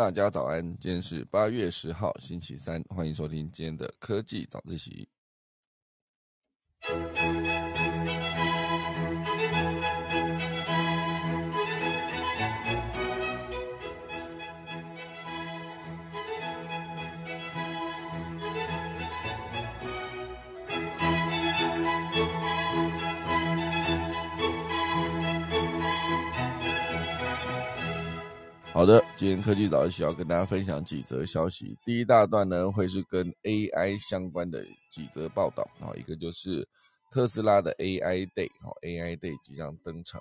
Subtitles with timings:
[0.00, 5.06] 大家早安，今天是八月十号，星期三，欢迎收听今天的科技早自习。
[28.80, 31.76] 好的，今天科技早起要跟大家分享几则消息。
[31.84, 36.66] 第一大段呢，会是跟 AI 相关的几则报道啊，一个就是
[37.10, 40.18] 特斯拉的 AI Day，哦，AI Day 即将登场。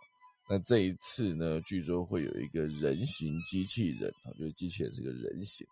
[0.50, 5.66] 那这一次呢，据说会有一个人形机器人，啊，就是机器人是个人形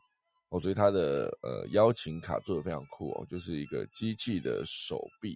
[0.47, 5.35] 哦，所以它的呃邀请卡做的非常酷哦，就是一个机器的手臂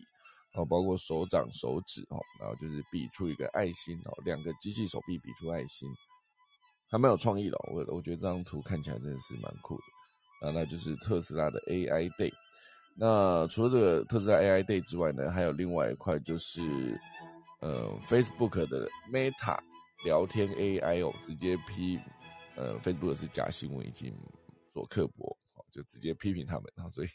[0.56, 5.90] 哦，包括手掌、手指哦，然后就是比出一个爱心哦，两个机器手臂比出爱心。
[6.92, 10.52] 还蛮有创意的，我我觉得这张图看起来真的是蛮酷的啊。
[10.54, 12.32] 那就是特斯拉的 AI Day。
[12.94, 16.62] 那除了这个特斯拉 AI Day 之外呢，还有另外一块就是
[17.62, 19.58] 呃 Facebook 的 Meta
[20.04, 21.98] 聊天 AI 哦，直接批
[22.58, 24.14] 呃 Facebook 是假新闻，已经
[24.70, 25.34] 做刻薄，
[25.72, 26.66] 就直接批评他们。
[26.76, 27.08] 然后所以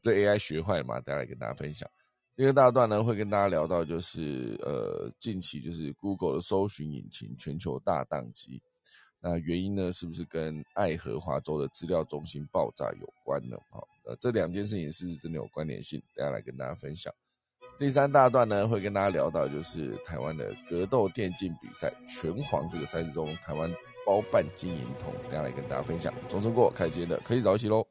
[0.00, 1.86] 这 AI 学坏了嘛，大家来跟大家分享。
[2.34, 8.62] 第二大段呢，会跟大家聊到就是呃近期就是 Google 的搜寻引擎全球大宕机。
[9.22, 13.56] 那原因呢，是不是跟爱荷华州的资料中心爆炸有关呢？
[13.70, 16.02] 好，呃，这两件事情是不是真的有关联性？
[16.16, 17.14] 等下来跟大家分享。
[17.78, 23.72] 第三大段呢，会跟大家聊到就是台湾的格斗电竞比赛拳皇这个赛事中，台湾
[24.04, 26.12] 包办金银铜，等下来跟大家分享。
[26.28, 27.86] 钟声过，开今天的科技早起喽。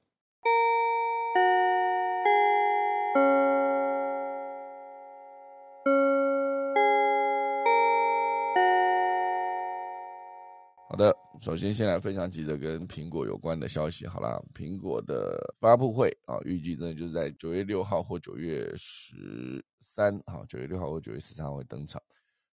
[11.42, 14.06] 首先先来分享几则跟苹果有关的消息。
[14.06, 22.00] 好啦，苹果的发布会啊，预计真的就是在九月六号或九月十三号，九月六号或九月十三号会登场。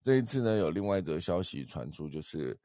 [0.01, 2.59] 这一次呢，有另外一则消息传出，就是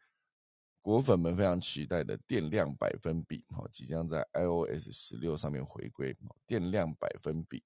[0.82, 6.12] 果粉们非常期待的电量百分比，哈，即将在 iOS 十六上面回归
[6.48, 7.62] 电量百分比。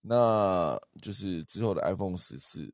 [0.00, 2.72] 那就是之后的 iPhone 十四，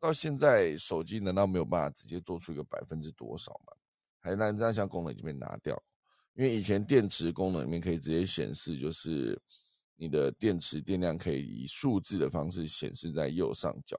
[0.00, 3.75] 到现在手机难道没有办法直接做出一个百分之多少吗？
[4.26, 5.80] 还那这样项功能已经被拿掉，
[6.34, 9.40] 因为以前电池功能里面可以直接显示，就是
[9.94, 13.96] 你的电池电量可以以数字的方式显示在右上角。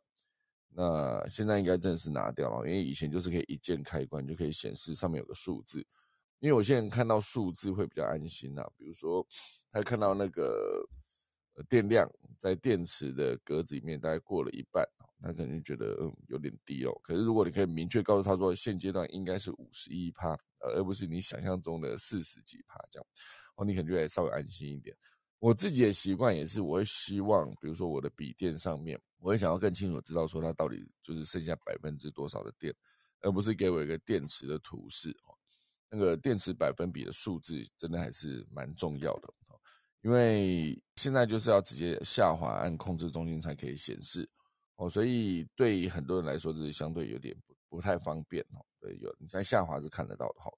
[0.67, 5.79] 那现在应该正式拿掉了，因为以前就是可以一键开关就可以显示上面有个数字。
[6.39, 9.25] 因为我现在看到数字会比较安心呐，比如说
[9.71, 10.85] 他看到那个
[11.69, 14.85] 电量在电池的格子里面大概过了一半。
[15.19, 23.07] 那可能觉得嗯有点低哦，可是如果你可以明确告诉他说现阶段应该是五十一趴，而不是你想象中的四十几趴这样，
[23.55, 24.95] 哦，你可能就会稍微安心一点。
[25.39, 32.73] 我自己的习惯也是，我会希望，比如说我的笔电上面，我会想要更清楚知道说它到底就是剩下百分之多少的电，
[33.21, 35.37] 而不是给我一个电池的图示哦。
[35.89, 39.59] 那个电池百分比的数字真的还是蛮重要的哦，
[40.01, 44.29] 因为现在就是要直接下滑按控制中心才可以显示。
[44.77, 48.63] 哦，所以对很多人来说，这是相对有点不不太方便哦。
[48.79, 50.51] 对，有你在下滑是看得到的哈。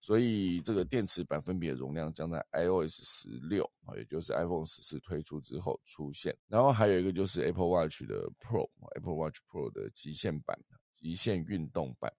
[0.00, 6.34] 所以这个电池百分比的容量将在 iOS 十六，也就是 iPhone 十四推出之后出现。
[6.48, 10.58] 然后还有一个就是 Apple Watch 的 Pro，Apple Watch Pro 的极限版、
[10.94, 12.10] 极限运动版。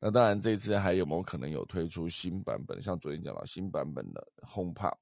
[0.00, 2.82] 那当然，这次还有没有可能有推出新版本？
[2.82, 4.96] 像昨天讲到新版本的 HomePod，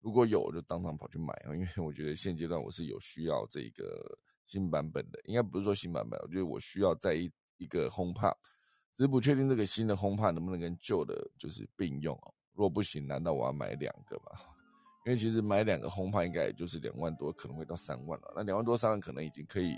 [0.00, 4.16] 如果有，我就当场跑去买啊，因为我觉得现阶段我是有需要这个。
[4.46, 8.36] 新版本的应该不是说新版本，我觉得我需要在一一个轰炮
[8.92, 12.34] 只是不确定这个新的轰炮能不能跟旧的就是并用哦。
[12.52, 14.38] 如果不行，难道我要买两个吗？
[15.04, 18.32] 因为其实买两个轰炮应该也就是两万多，可能会到三万了。
[18.34, 19.76] 那两万多三万可能已经可以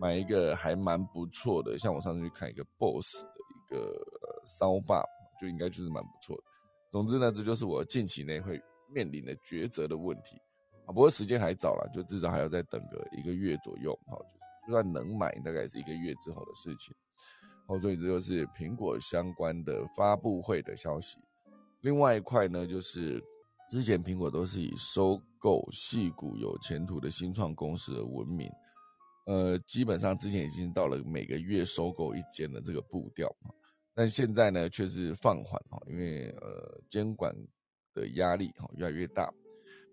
[0.00, 5.04] 买一个还蛮不错的，像我上次去看一个 BOSS 的一个骚霸，
[5.40, 6.42] 就应该就是蛮不错的。
[6.90, 8.60] 总之呢，这就是我近期内会
[8.92, 10.40] 面临的抉择的问题。
[10.86, 14.18] 啊，不过时间还早了，就至少还要再等个一个月左右，好，
[14.66, 16.94] 就就算能买，大概是一个月之后的事情。
[17.66, 21.18] 好，所以这就是苹果相关的发布会的消息。
[21.82, 23.22] 另外一块呢，就是
[23.68, 28.50] 之前苹果都是以收购细股有前途的新创公司而闻名，
[29.26, 33.30] 呃，基本上之前已经到了每个月收购一间的这个步调，
[33.94, 37.34] 但现在呢却是放缓哈，因为呃监管
[37.94, 39.32] 的压力哈越来越大。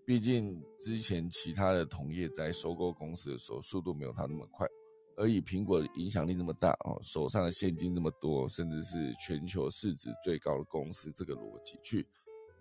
[0.05, 4.67] 毕竟之前其他的同业在收购公司的时候，速度没有它那么快，
[5.15, 12.05] 而以苹果影响力这么大哦，手上的现金这么多，甚至是全球市值最高的公司这个逻辑去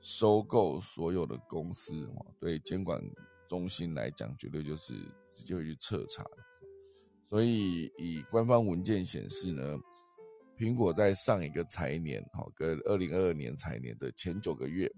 [0.00, 3.00] 收购所有的公司哦，对监管
[3.48, 4.94] 中心来讲，绝对就是
[5.30, 6.24] 直接会去彻查。
[7.26, 9.78] 所以以官方文件显示呢，
[10.58, 14.90] 苹果在上一个财年，哦，跟二零二二年财年的前九个月，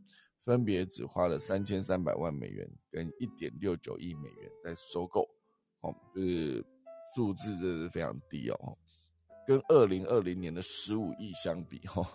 [0.45, 5.23] 分别只花了三千三百万美元跟一点六九亿美元在收购，
[5.81, 6.65] 哦，就是
[7.15, 8.77] 数字真的是非常低哦，
[9.47, 12.07] 跟二零二零年的十五亿相比，哈。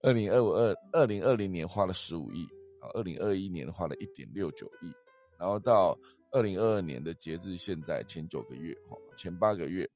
[0.00, 2.44] 二零二五二二零二零年花了十五亿
[2.80, 4.92] 啊，二零二一年花了一点六九亿，
[5.38, 5.98] 然后到
[6.30, 9.88] 二零二二年的截至现在前九个月哈，前八个月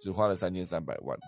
[0.00, 1.18] 只花了三千三百万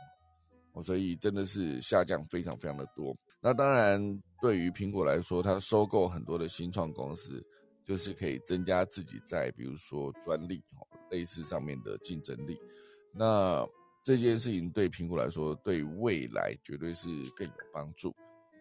[0.72, 3.14] 哦，所以真的是下降非常非常的多。
[3.40, 7.44] 那当然，对于苹果来说，它收购很多的新创公司，
[7.84, 12.58] 就是可以增加自己在比如说专利哈类似上面的竞争力。
[13.12, 13.66] 那
[14.02, 18.14] 这件事情对苹果来说，对未来绝对是更有帮助。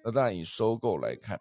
[0.03, 1.39] 那当然，以收购来看，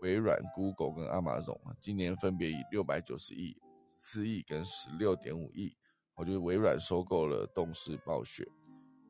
[0.00, 3.56] 微软、Google 跟 Amazon 今年分别以六百九十亿、
[3.98, 5.74] 四亿跟十六点五亿，
[6.14, 8.46] 我觉得微软收购了动视暴雪，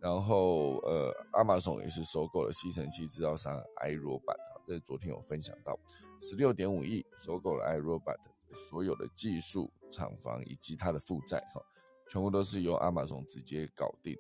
[0.00, 4.36] 然后呃，Amazon 也是收购了吸尘器制造商 iRobot，
[4.66, 5.78] 这昨天有分享到，
[6.20, 8.18] 十六点五亿收购了 iRobot
[8.52, 11.62] 所有的技术厂房以及它的负债哈。
[12.08, 14.16] 全部都是由亚马逊直接搞定，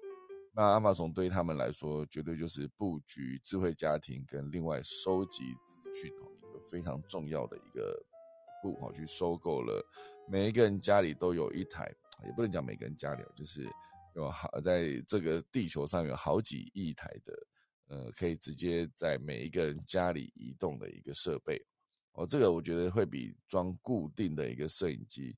[0.52, 8.04] 那亚马逊对他们来说，绝对就是布局智慧家庭跟另外收集资讯哦，一个非常重要的一个
[8.60, 9.80] 步哦，去收购了
[10.28, 11.88] 每一个人家里都有一台，
[12.24, 13.68] 也不能讲每个人家里，就是
[14.16, 17.32] 有好在这个地球上有好几亿台的，
[17.86, 21.60] 呃，可以直接在每一个人家里移动的一个设备
[22.12, 25.36] 哦，这个我觉得会比装固定的一个摄影机。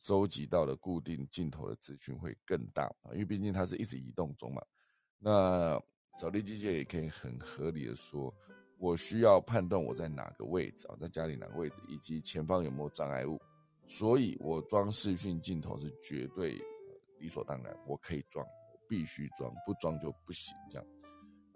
[0.00, 4.62] 收集到的固定镜头的资讯会更大啊，因为毕竟它是一直移动中嘛。
[5.18, 5.76] 那
[6.12, 8.32] 扫地机器人也可以很合理的说，
[8.78, 13.42] 我需要判断我在哪个位置啊，在家里哪个位置，以及前方有没有障碍物，
[13.88, 16.56] 所以我装视讯镜头是绝对
[17.18, 20.86] 理所当然，我可以装，我必须装，不装就不行这样。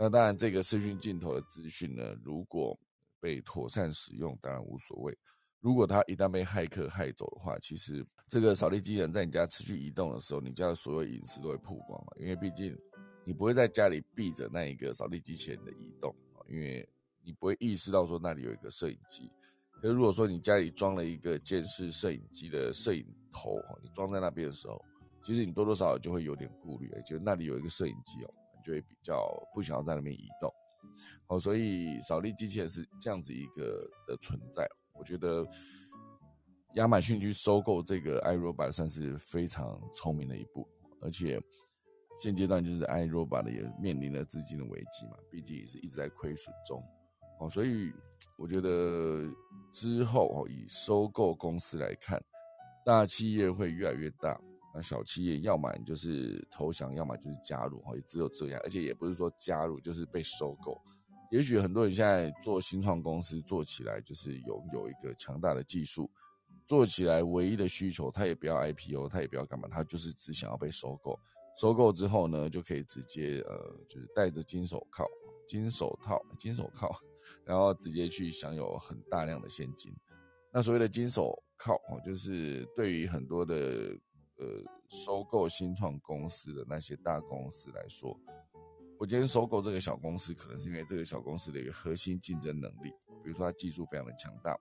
[0.03, 2.77] 那当然，这个视讯镜头的资讯呢，如果
[3.21, 5.17] 被妥善使用，当然无所谓。
[5.61, 12.09] 如果他一旦被骇客害走的话，其实这个扫地机器人在你家持续移动的时候，你家的所有隐私都会曝光嘛。
[12.17, 12.77] 因为毕竟
[13.25, 16.85] 你不会在家里避着那一个扫地机器人的移动啊，因为
[17.23, 19.31] 你不会意识到说那里有一个摄影机。
[19.81, 24.85] 可是如果说你家里装了一个监视摄影机的摄影头哈，你装在那边的时候，
[25.23, 30.53] 其实你多多少少就会有点顾虑，就那里有一个摄影机哦，就会比较不想要在那边移动。
[31.27, 34.67] 好，所以扫地机器人是这样子一个的存在。
[34.95, 35.47] 我觉得
[36.75, 40.69] 亚马逊去收购这个 iRobot 算是非常聪明的一步，
[41.01, 41.41] 而且
[42.19, 46.83] 现阶段就是 iRobot 也面临了资金的危机嘛，毕竟也是一直在亏损中
[47.41, 47.93] 哦，所以
[48.37, 49.29] 我觉得
[49.73, 52.23] 之后哦，以收购公司来看，
[52.85, 54.39] 大企业会越来越大，
[54.75, 60.81] 那小企业要么就是投降，要么就是加入哈，也只有这样，而且也不是说加入就是被收购。
[61.31, 66.11] 也许很多人现在做新创公司，做起来就是拥有一个强大的技术，
[66.67, 71.19] 做起来唯一的需求，他也不要 IPO，他也不要干嘛，他就是只想要被收购。
[71.59, 75.07] 收购之后呢，就可以直接呃，就是戴着金手铐、
[75.47, 76.91] 金手套、金手铐，
[77.45, 79.95] 然后直接去享有很大量的现金。
[80.51, 83.95] 那所谓的金手铐哦，就是对于很多的
[84.43, 88.19] 呃收购新创公司的那些大公司来说。
[88.99, 92.91] 我今天收购这个小公司，可能是因为这个小公司的一个核心竞争能力，
[93.23, 94.57] 比如说它技术非常的强大，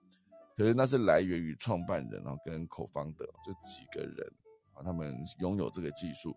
[0.56, 4.32] 可是那是来源于创办人然后跟口方的这几个人
[4.74, 6.34] 啊，他们拥有这个技术。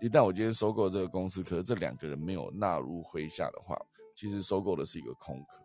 [0.00, 3.76] 一旦我今天收购这个公司，可是这两个人没有纳入麾下的话，
[4.14, 5.60] 其实收购的是一个空壳。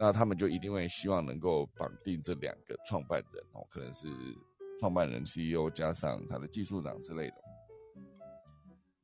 [0.00, 4.08] 那他们就一定会希望能够绑定这两个创办人哦，可能是
[4.80, 7.34] 创办人 CEO 加上他的技术长之类的，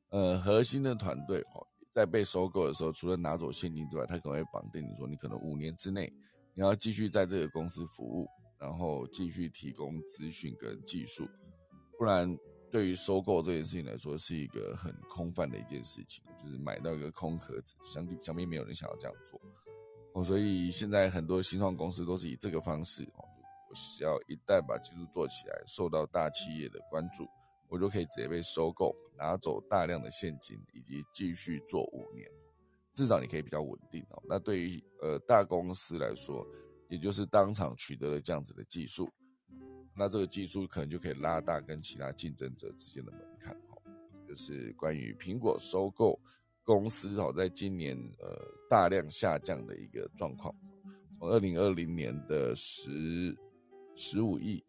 [0.08, 1.66] 呃，核心的团队哦。
[1.92, 6.12] 在被收购的时候，除了拿走现金之外，他可能会绑定你说，你可能五年之内
[6.54, 8.28] 你要继续在这个公司服务，
[8.58, 11.26] 然后继续提供资讯跟技术，
[11.98, 12.36] 不然
[12.70, 19.40] 对于收购这件事情来说是一个很空泛的一件事情，就是买到一个空壳子，相对想必没有人想要这样做
[20.12, 20.22] 哦。
[20.22, 23.24] 所以现在很多新创公司都是以这个方式哦，
[23.68, 27.26] 我需要一旦把技术做起来，受到大企业的关注。
[27.68, 32.30] 我就可以直接被收购，拿走大量的现金，以及继续做五年，
[32.94, 34.22] 至少你可以比较稳定哦。
[34.28, 36.46] 那对于呃大公司来说，
[36.88, 39.10] 也就是当场取得了这样子的技术，
[39.96, 43.82] 那这个技术可能就可以拉大跟其他竞争者之间的门槛哦。
[44.28, 46.16] 就是关于苹果收购
[46.62, 48.28] 公司哦，在今年呃
[48.70, 50.54] 大量下降的一个状况。
[51.18, 53.36] 从二零二零年的十
[53.96, 54.62] 十五亿，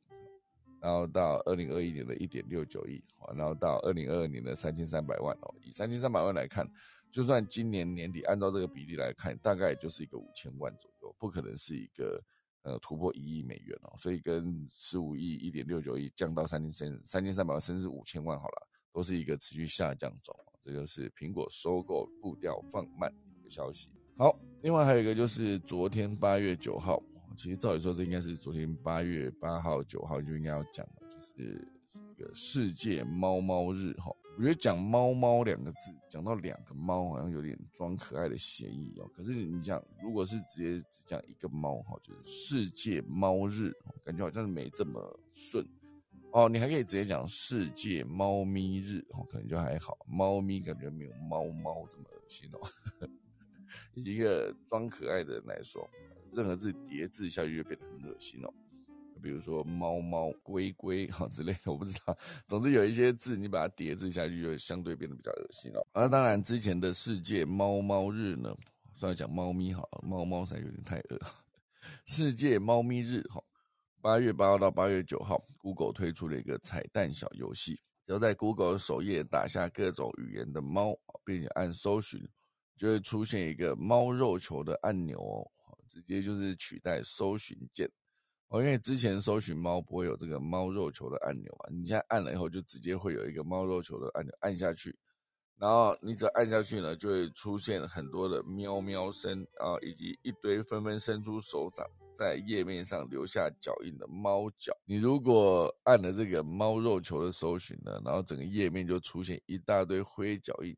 [0.80, 3.04] 然后到二零二一年的一点六九亿，
[3.36, 5.54] 然后到二零二二年的三千三百万哦。
[5.62, 6.66] 以三千三百万来看，
[7.12, 12.24] 就算今年年底按照这个比例来看，大概就是一个五千万左右，不可能是一个
[12.64, 13.94] 呃突破一亿美元哦。
[13.98, 20.34] 所以跟十五亿、一点六九亿降到三千三三千三百万，甚至五千万好了，都是一个持续下降中。
[20.62, 23.90] 这就是苹果收购步调放慢的消息。
[24.18, 27.02] 好，另外还有一个就是昨天八月九号，
[27.38, 34.12] 其实照理说这应该是昨天八月八号、九号就应该要讲的，就是一个世界猫猫日哈。
[34.36, 39.08] 我觉得讲猫猫两个字，讲到两个猫，好像有点装可爱的嫌疑哦。
[39.16, 43.72] 可是你讲，如果是直接只讲一个猫哈，就是世界猫日，
[44.04, 45.64] 感觉好像是没这么顺。
[46.32, 49.96] 哦，你还可以直接讲世界猫咪日哦，可能就还好。
[50.08, 53.08] 猫咪感觉没有猫猫这么恶心哦。
[53.94, 55.88] 一个装可爱的人来说，
[56.34, 58.54] 任何字叠字下去就变得很恶心哦。
[59.22, 62.16] 比如说猫猫、龟龟哈之类的，我不知道。
[62.48, 65.86] 总之有一些字你把它叠字下去，就相对变得比较恶心哦。
[65.94, 68.56] 那当然，之前的世界猫猫日呢，
[68.94, 71.20] 算讲猫咪好，猫猫才有点太恶。
[72.06, 73.44] 世界猫咪日哈。
[74.00, 82.26] 八月八号到八月九号，Google 推出了一个彩蛋小游戏，只要在 Google 的首页打下各种语言的猫，并且按搜寻，
[82.78, 85.52] 就会出现一个猫肉球的按钮哦，
[85.98, 87.90] 直接就是取代搜寻键
[88.50, 88.62] 哦。
[88.62, 94.96] 因为之前搜寻猫不会有这个猫肉球的按钮嘛，你现在按了以后，就直接会有一个猫肉球的按钮，按下去。
[95.60, 104.72] 然后你只要按下去呢，就会出现很多的喵喵声啊，以及一堆纷纷伸出手掌在页面上留下脚印的猫脚。
[104.86, 110.78] 你如果按了这个猫肉球的搜寻呢，然后整个页面就出现一大堆灰脚印，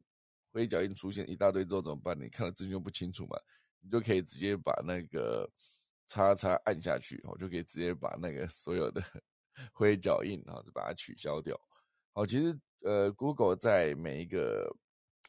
[0.54, 2.18] 灰脚印出现一大堆之后怎么办？
[2.18, 3.38] 你看了字就不清楚嘛，
[3.82, 5.50] 你就可以直接把那个
[6.08, 9.02] 叉叉按下去，我就可以直接把那个所有的
[9.74, 11.60] 灰脚印然后，就把它取消掉。
[12.14, 12.60] 好，其实。
[12.82, 14.74] 呃，Google 在每一个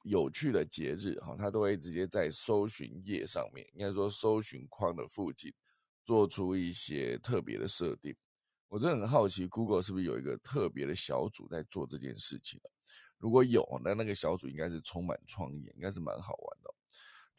[0.05, 5.53] 有趣的节日，哈，它都会直接在搜寻页上面，应该说搜寻框的附近，
[6.05, 8.15] 做出一些特别的设定。
[8.69, 12.61] 我真的很好奇，Google 是不是有一个特别的小组在做这件事情
[13.19, 16.59] 如果有，那那个小组应该是充满创意，应该是蛮好玩，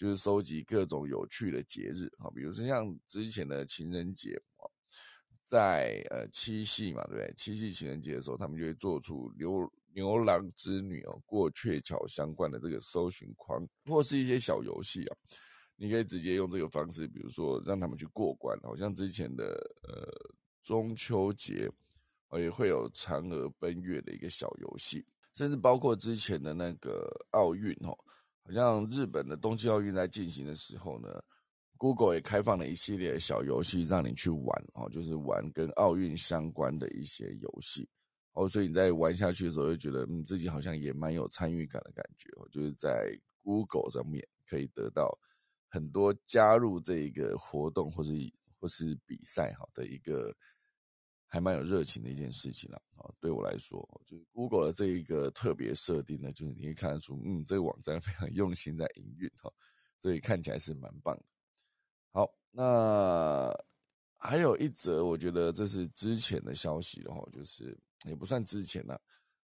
[0.02, 4.42] 就是收集各种有趣的节日，哈，比如说像之前的情人节
[5.44, 7.32] 在呃七夕嘛，对不对？
[7.38, 9.72] 七夕情人节的时候，他们就会做出牛。
[9.94, 15.18] 牛郎织女哦，过鹊桥相关的这个搜寻框，或是一些小游戏啊，
[15.76, 19.44] 你可以直接用这个方式，比如说让他们去过关，好像之前的
[19.84, 20.08] 呃
[20.64, 21.70] 中秋节，
[22.40, 27.92] 也会有嫦娥奔月的一个小游戏，甚至包括之前的那个奥运哦，
[28.52, 31.08] 像日本的冬季奥运在进行的时候呢
[31.78, 37.90] ，Google 也开放了一系列小游戏让你去玩哦，就是玩跟奥运相关的一些游戏。
[38.34, 42.48] 哦，所以你在玩下去的时候，就觉得嗯，自己好像也蛮有参与感的感觉哦。
[42.50, 43.12] 就是在
[43.44, 45.18] Google 上面可以得到
[45.68, 48.12] 很多加入这一个活动或是
[48.60, 50.34] 或是比赛哈的一个
[51.32, 53.10] 还蛮有热情的一件事情了啊。
[53.20, 59.50] 对我来说，就是 Google 的这一个特别设定呢，就是你可以看得出，嗯，这个网站非常用心在营运哈，
[59.98, 61.24] 所以看起来是蛮棒的。
[62.12, 63.52] 好，那
[64.18, 67.76] 还有一则，我觉得这是之前的消息的话，就是。
[68.06, 69.00] 也不算之前了，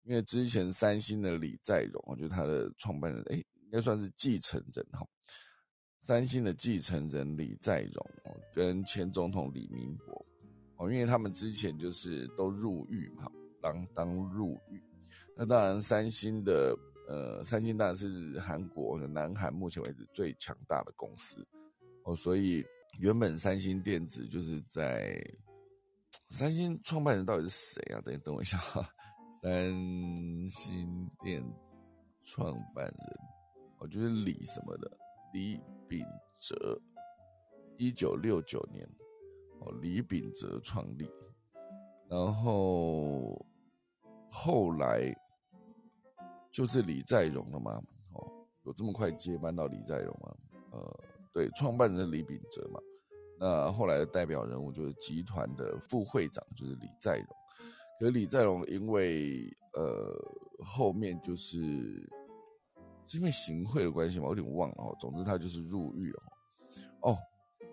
[0.04, 5.04] 因为之前三星的李在镕，我觉得他的创办人，哎，应该算是继承人哈。
[5.98, 8.06] 三星的继承人李在镕
[8.52, 10.24] 跟前总统李明博
[10.90, 14.82] 因为他们之前就是都入狱嘛，当当入狱。
[15.36, 16.76] 那当然，三星的
[17.08, 21.46] 呃，三星当然是韩国的南韩目前为止最强大的公司
[22.04, 22.64] 哦，所以
[22.98, 25.20] 原本三星电子就是在。
[26.28, 28.00] 三星创办人到底是谁啊？
[28.00, 28.88] 等等我一下哈，
[29.40, 29.72] 三
[30.48, 31.74] 星电子
[32.22, 33.18] 创办人，
[33.78, 34.90] 我就是李什么的，
[35.32, 36.04] 李秉
[36.40, 36.80] 哲，
[37.76, 38.88] 一九六九年，
[39.64, 41.10] 哦，李秉哲创立，
[42.08, 43.44] 然后
[44.30, 45.14] 后来
[46.50, 47.82] 就是李在镕了吗？
[48.12, 50.36] 哦，有这么快接班到李在镕吗？
[50.72, 51.00] 呃，
[51.32, 52.80] 对，创办人李秉哲嘛。
[53.38, 57.26] 那后来的代表人物就是集团的副会长，就是李在镕。
[57.98, 60.14] 可李在镕因为呃
[60.64, 61.60] 后面就是
[63.06, 64.96] 是因为行贿的关系嘛，我有点忘了哦。
[65.00, 66.22] 总之他就是入狱了。
[66.22, 66.33] 哦，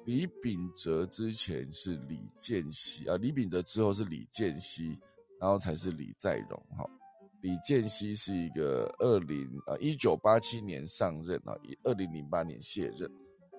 [0.05, 4.97] 李秉哲之前是李健熙啊，李秉哲之后是李健熙，
[5.39, 6.57] 然后才是李在镕。
[6.75, 6.89] 哈，
[7.41, 13.09] 李健熙是一个二零啊一九八七年上任啊，以二零零八年卸任。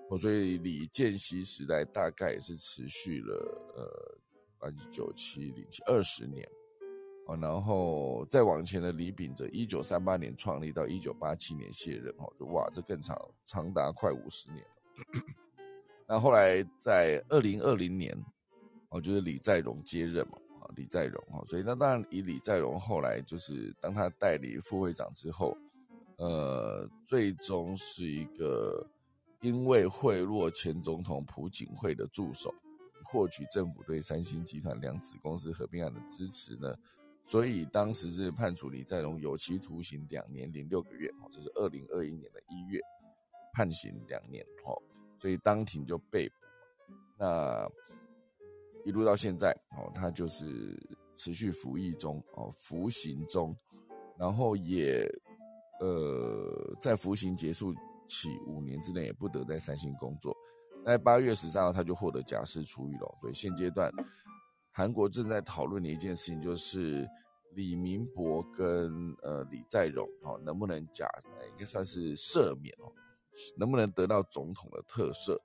[0.09, 3.35] 哦，所以李建熙时代大概也是持续了
[3.77, 4.17] 呃，
[4.59, 6.45] 八九七零七二十年。
[7.25, 15.23] 哦，然后再往前的李秉哲，一九三八年创立到一九八七年卸任，哦，就哇，这更长，长达快五十年了。
[16.07, 18.15] 那后来在二零二零年，
[18.89, 25.57] 哦，就是李在镕接任嘛，啊，李在镕，哈，所以那当然以李在镕后来就是当他代理副会长之后，
[26.17, 28.85] 呃，最终是一个
[29.41, 32.53] 因为贿赂前总统朴槿惠的助手，
[33.05, 36.75] 获取政府对三星集团两子公司合并案的支持呢。
[37.25, 42.81] 所以当时是判处李在镕有期徒刑两年零六个月，哦，这是二零二一年的一月
[43.53, 44.75] 判刑两年，哦，
[45.23, 46.35] 所以当庭就被捕，
[47.17, 47.65] 那
[48.83, 50.77] 一路到现在，哦，他就是
[51.15, 53.55] 持续服役中，哦，服刑中，
[54.19, 55.09] 然后也
[55.79, 57.73] 呃在服刑结束
[58.05, 60.35] 起五年之内也不得在三星工作，
[60.85, 63.89] 在八月十三号他就获得假释出狱了，所以现阶段。
[64.75, 67.07] 韩国正在讨论的一件事情就是
[67.53, 71.07] 李明博跟呃李在镕哦能不能假
[71.51, 72.91] 应该算是赦免哦，
[73.57, 75.37] 能不能得到总统的特赦？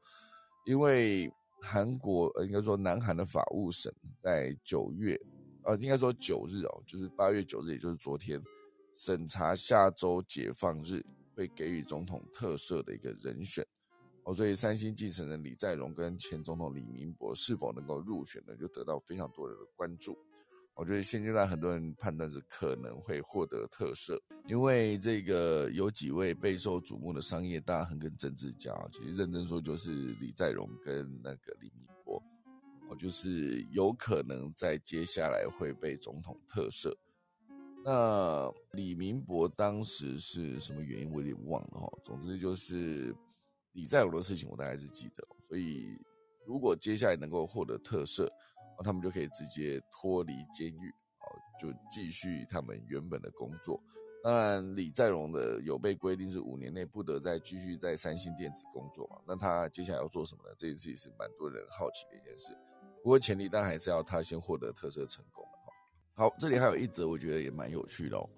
[0.64, 5.18] 因为韩国呃应该说南韩的法务省在九月
[5.64, 8.42] 呃应该说九日哦，就是八月九日，也就是昨天
[8.94, 11.04] 审查下周解放日
[11.34, 13.66] 会给予总统特赦的一个人选。
[14.24, 18.54] 哦所以，三星继承人李在镕跟前总统李明博是否能够入选呢？
[18.56, 20.18] 就得到非常多人的关注。
[20.78, 24.16] 我觉得现阶段很多人判断是可能会获得特赦，
[24.46, 32.22] 因为这个有几位备受瞩目的商业大亨跟政治家，其实认真说就是李在镕跟那个李明博，
[32.88, 36.94] 哦，就是有可能在接下来会被总统特赦。
[37.84, 41.98] 那李明博当时是什么原因，我有点忘了哈。
[42.02, 43.14] 总之就是。
[43.72, 46.00] 李在镕的事情我大概是记得，所以
[46.44, 48.28] 如果接下来能够获得特赦，
[48.78, 51.28] 那他们就可以直接脱离监狱，好，
[51.58, 53.82] 就继续他们原本的工作。
[54.22, 59.16] 当然，李在镕的有被规定是五年内不得再继续在三星电子工作嘛？
[59.26, 60.54] 那他接下来要做什么呢？
[60.58, 62.52] 这件事也是蛮多人好奇的一件事。
[63.02, 65.44] 不过前提当然还是要他先获得特色成功。
[66.14, 68.28] 好，这里还有一则我觉得也蛮有趣的哦，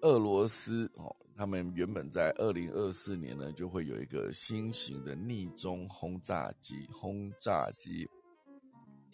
[0.00, 1.14] 俄罗斯哦。
[1.36, 8.08] 他们原本在二零二四年呢，就会有一个新型的逆中轰炸机，轰炸机，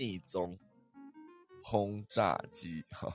[0.00, 0.58] 逆中
[1.62, 3.14] 轰炸机，哈，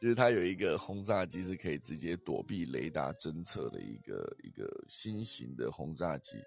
[0.00, 6.38] 就是它有一个轰炸机是可以直接躲避雷达侦测的一个一个新型的轰炸机。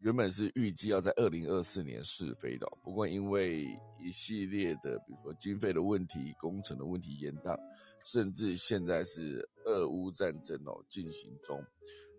[0.00, 3.66] 原本是预计要在二零二四年试飞的，不过因为
[3.98, 7.58] 一系列的，比如说经费的问题、工程的问题延宕，
[8.04, 11.64] 甚至现在是俄乌战争哦进行中，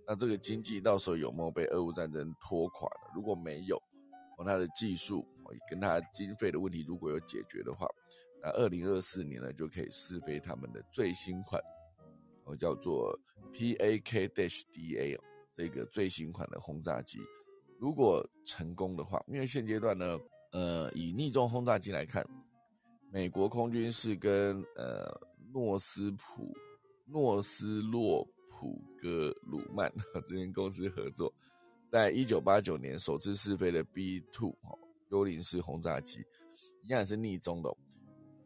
[0.08, 3.12] 那这个经济到时候有没有被俄乌战争拖垮呢？
[3.14, 3.78] 如果没有，
[4.40, 5.24] 哦，它的技术
[5.70, 7.88] 跟它经费的问题如果有解决的话，
[8.42, 11.62] 那二零二四年呢就可以试飞他们的最新款，
[12.46, 13.18] 哦叫做
[13.54, 15.24] PAK-DA 哦
[15.56, 17.20] 这个最新款的轰炸机。
[17.80, 20.20] 如果成功的话，因为现阶段呢，
[20.52, 22.26] 呃，以逆中轰炸机来看，
[23.12, 25.10] 美国空军是跟呃
[25.54, 26.54] 诺斯普
[27.06, 29.92] 诺斯洛普格鲁曼
[30.28, 31.34] 这间公司合作，
[31.92, 34.78] 在一九八九年首次试飞的 B two 哈
[35.10, 36.26] 幽灵式轰炸机，
[36.84, 37.76] 一样也是逆中的。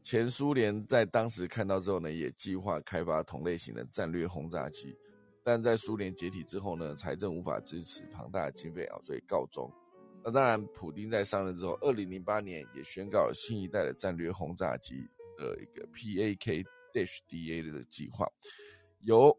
[0.01, 4.97] 前苏联在当时看到之后呢，也计划开发同类型的战略轰炸机。
[5.43, 9.71] 但在苏联解体之后呢，财政无法支持庞大的经费啊，所以告终。
[10.23, 18.27] 那当然，普丁在上任之后，二零零八年也宣告了新一代的战略轰炸机的一个 PAK-DA 的计划，
[18.99, 19.35] 由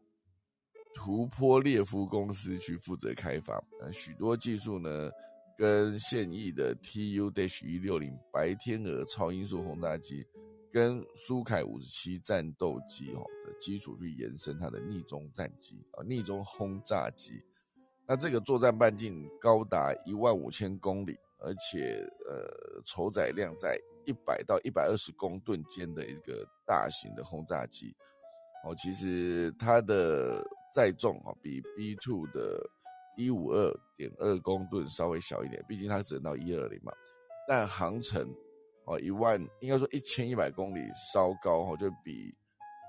[0.94, 3.62] 图波列夫公司去负责开发。
[3.80, 5.10] 呃，许多技术呢，
[5.60, 10.26] 跟现役的 TU-160 白天鹅超音速轰炸机。
[10.72, 17.42] 跟苏凯五十七战斗机哦的基础去延伸它的逆中战机啊，逆中轰炸机。
[18.06, 27.92] 那这个作战半径高达一万五千公里，而且呃，承载量在一百到一百二十公吨间的一个大型的轰炸机
[28.64, 28.72] 哦。
[28.76, 30.40] 其实它的
[30.72, 32.64] 载重啊，比 B two 的
[33.16, 36.92] 一五二点二公吨稍微小一点，毕竟它只能到一二零嘛，
[37.48, 38.28] 但航程。
[38.86, 40.80] 哦，一万应该说一千一百公里
[41.12, 42.34] 稍高哈，就比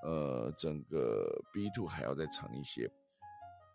[0.04, 2.90] 呃整个 B two 还要再长一些。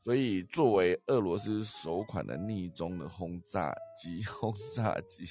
[0.03, 5.25] 所以作为俄罗斯首款的逆中的轰炸机，轰炸机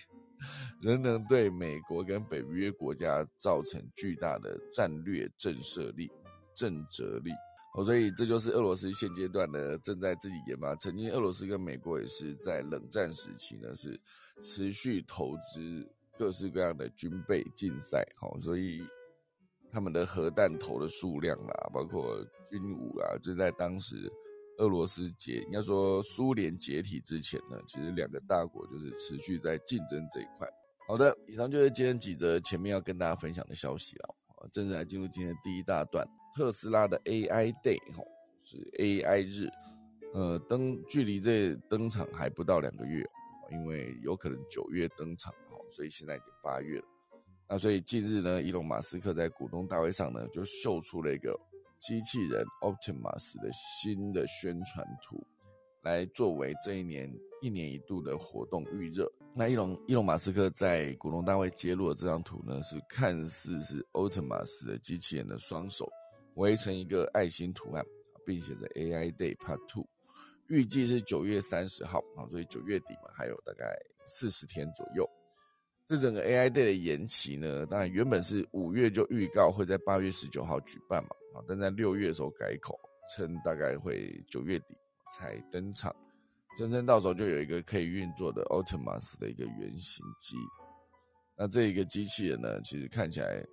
[0.80, 6.10] 仍能对美国跟北约国家造成巨大的战略震慑力、
[6.56, 7.32] 震慑力。
[7.76, 10.74] 哦，所以这就是俄罗斯现阶段呢正在自己研发。
[10.78, 14.00] 曾经俄罗斯跟美国也是在冷战时期呢是
[14.42, 15.86] 持续投资
[16.18, 18.82] 各式各样的军备竞赛，好，所以
[19.70, 24.10] 他们的核弹头的数量啦，包括军武啊，就在当时
[24.60, 30.48] 俄罗斯解应该说苏联解体之前呢，其实两个大国就是持续在竞争这一块。
[30.88, 34.16] 好的，以上就是今天几则前面要跟大家分享的消息了。
[34.50, 36.08] 正式来进入今天第一大段。
[36.36, 38.04] 特斯拉的 AI Day 哈，
[38.44, 39.50] 是 AI 日，
[40.14, 43.08] 呃，登距离这登场还不到两个月，
[43.50, 46.86] 因为有可能九月登场哈，所以现在已经八月了。
[47.48, 51.40] 那所以近日呢，伊隆马斯克在股东大会上呢，就秀出了一个
[51.80, 55.26] 机器人 Optimus 的新的宣传图，
[55.84, 57.10] 来作为这一年
[57.42, 59.10] 一年一度的活动预热。
[59.34, 65.90] 那伊隆伊隆马斯克在股东大会揭露的这张图呢，是看似是 Optimus 的机器人的双手。
[66.36, 67.86] 围成一个爱心图案，
[68.26, 69.88] 并写着 AI Day Part Two，
[70.48, 73.74] 预计是九月三十号啊，所以九月底嘛，还有大概
[74.06, 75.10] 四十天左右。
[75.88, 82.78] 这整个 AI Day 的延期呢，当然原本是五月就预告会在八月十九号举办嘛，啊，但在六月的时候改口，
[83.16, 84.76] 称大概会九月底
[85.16, 85.96] 才登场，
[86.58, 90.36] 真正到时候就有一个可以运作的 Optimus 的一个原型机。
[91.38, 93.46] 那这一个机器人呢，其实看起来。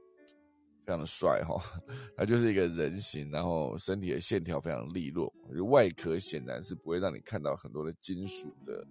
[0.85, 1.57] 非常的帅哈，
[2.17, 8.85] 它就是一个人形，然后身体的线条非常利落，就外壳显然是不会让你看到很多的金属的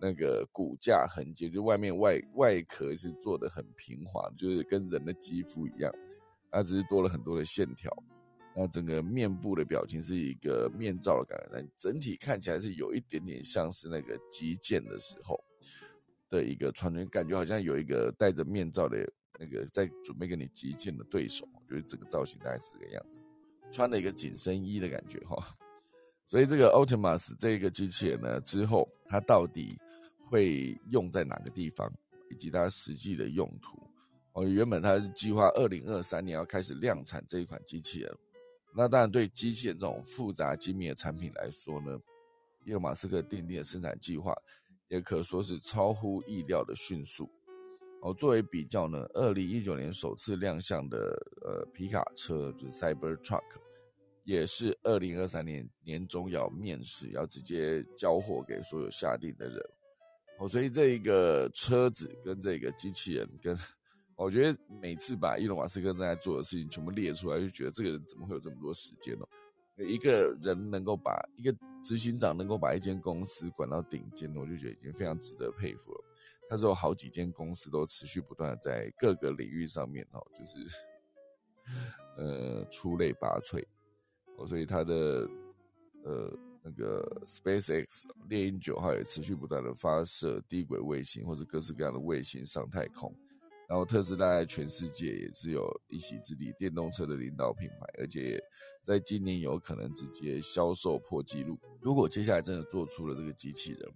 [0.00, 5.92] 那个骨架痕迹，就外面外外壳是做的很平滑，就是跟人的肌肤一样，
[6.50, 7.90] 它只是多了很多的线条，
[8.56, 15.38] 那整个面部的表情是一个面罩的感觉，但整体看起来是有一点点像是那个击剑的时候
[16.28, 19.08] 的一个穿着，感觉好像有一个戴着面罩的。
[19.38, 23.20] 那个在准备跟你击剑的对手，就是整个造型大概是这个样子，
[23.70, 25.56] 穿了一个紧身衣的感觉哈。
[26.28, 29.78] 所以这个 Optimus 这个机器人呢，之后它到底
[30.28, 31.92] 会用在哪个地方，
[32.30, 33.78] 以及它实际的用途？
[34.32, 38.12] 哦，原本它是计划二零二三年要开始量产这一款机器人。
[38.74, 41.98] 那当然，对机器人这种复杂精密的产品来说呢，
[42.64, 44.34] 伊隆马斯克奠定的生产计划，
[44.88, 47.30] 也可说是超乎意料的迅速。
[48.02, 50.98] 哦，作为比较呢，二零一九年首次亮相的
[51.42, 53.42] 呃皮卡车就是 Cyber Truck，
[54.24, 59.58] 也是二零二三年年中要面试，要直接交货给所有下定的人。
[60.38, 63.56] 哦，所以这一个车子跟这个机器人，跟
[64.14, 69.26] 我觉得每次把伊隆马斯克正在做的事情全部列出来，就觉得这个人怎么会有这么多时间呢？
[69.78, 76.04] 一个人能够把一个执行长能够把一间公司管到顶尖，我就觉得已经非常值得佩服了。
[76.48, 80.58] 他是有好几间公司都持续不断的在各个领域上面哦，就是
[82.16, 83.64] 呃出类拔萃。
[84.38, 85.28] 哦，所以他的
[86.04, 93.14] 呃那个 SpaceX 猎鹰九号也持续不断的发射低轨卫星或者各式各样的卫星上太空，
[93.68, 98.38] 然后特斯拉在全世界也是有一席之地，电动车的领导品牌，而且
[98.82, 101.58] 在今年有可能直接销售破纪录。
[101.80, 103.92] 如果接下来真的做出了这个机器人，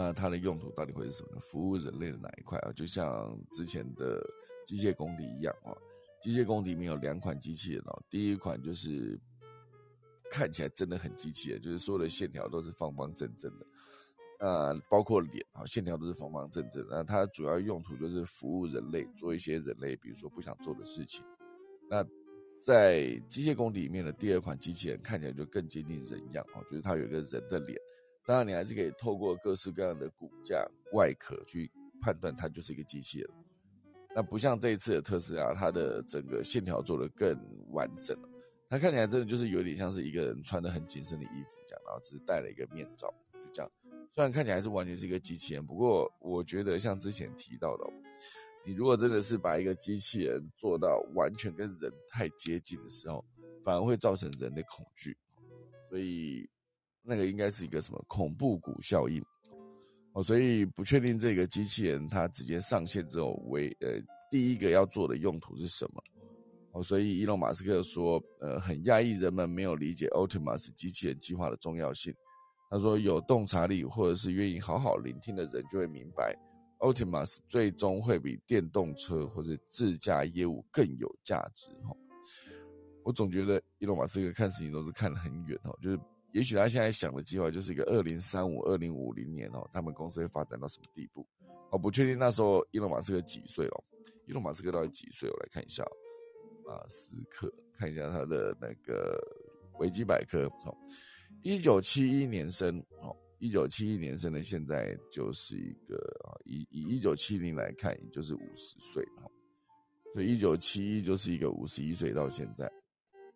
[0.00, 1.40] 那它的用途到底会是什么呢？
[1.40, 2.70] 服务人类的哪一块啊？
[2.70, 4.24] 就像之前的
[4.64, 5.74] 机械公敌一样啊，
[6.20, 9.18] 机械公敌里面有两款机器人哦，第一款就是
[10.30, 13.66] 看起来真的很机器人，就是所有的线条都是方方正正的，
[14.38, 16.86] 呃，包括脸啊，线条都是方方正正。
[16.88, 21.24] 那它主要用途就是服务人类，做一些人类比如说不想做的事情。
[21.90, 22.06] 那
[22.62, 27.76] 在机械公敌里面的第二款机器人看起来就更接近人样哦，就是它有一个人的脸。
[28.28, 30.62] 当然，你还是可以透过各式各样的骨架
[30.92, 33.30] 外壳去判断它就是一个机器人。
[34.14, 37.34] 那不像这一次的特斯拉，它的整个线条做的更
[37.70, 38.14] 完整。
[38.68, 43.72] 它看起来真的就是有点像是一个人穿的很紧身的衣服这样，然后只是戴了一个面罩，就这样。
[44.12, 47.84] 虽然看起来是完全是一个机器人，不过我觉得像之前提到的，
[48.62, 53.24] 你如果真的是把一个机器人做到完全跟人太接近的时候，
[53.64, 55.16] 反而会造成人的恐惧。
[55.88, 56.46] 所以。
[57.02, 59.24] 那个应该是一个什么恐怖谷效应
[60.12, 66.02] 哦，所以不确定这个机器人它直接上线之后，为呃第一个要做的用途是什么
[66.72, 72.14] 哦，所以伊隆马斯克说，呃，很压抑人们没有理解 Optimus 机器人计划的重要性。
[72.70, 76.36] 他说，有洞察力或者是愿意好好聆听的人就会明白
[76.80, 81.70] ，Optimus 最终会比电动车或者自驾业务更有价值。
[81.86, 81.96] 哈，
[83.02, 86.00] 我总觉得伊隆马斯克看事情都是看得很远哦，就是。
[86.38, 91.26] 也许他现在想的计划就是一个二零三五、二零五零年哦，他们公司会发展到什么地步？
[91.72, 93.84] 哦，不确定那时候伊隆马斯克几岁哦？
[94.24, 95.28] 伊隆马斯克到底几岁？
[95.28, 95.84] 我来看一下，
[96.64, 99.18] 马斯克看一下他的那个
[99.80, 100.72] 维基百科，哦，
[101.42, 109.28] 一九七一年生，哦，一九七一年生的，现在就是一个啊，以以一九七零来看，也就是五十岁，哈，
[110.14, 112.70] 所以一九七一就是一个五十一岁到现在，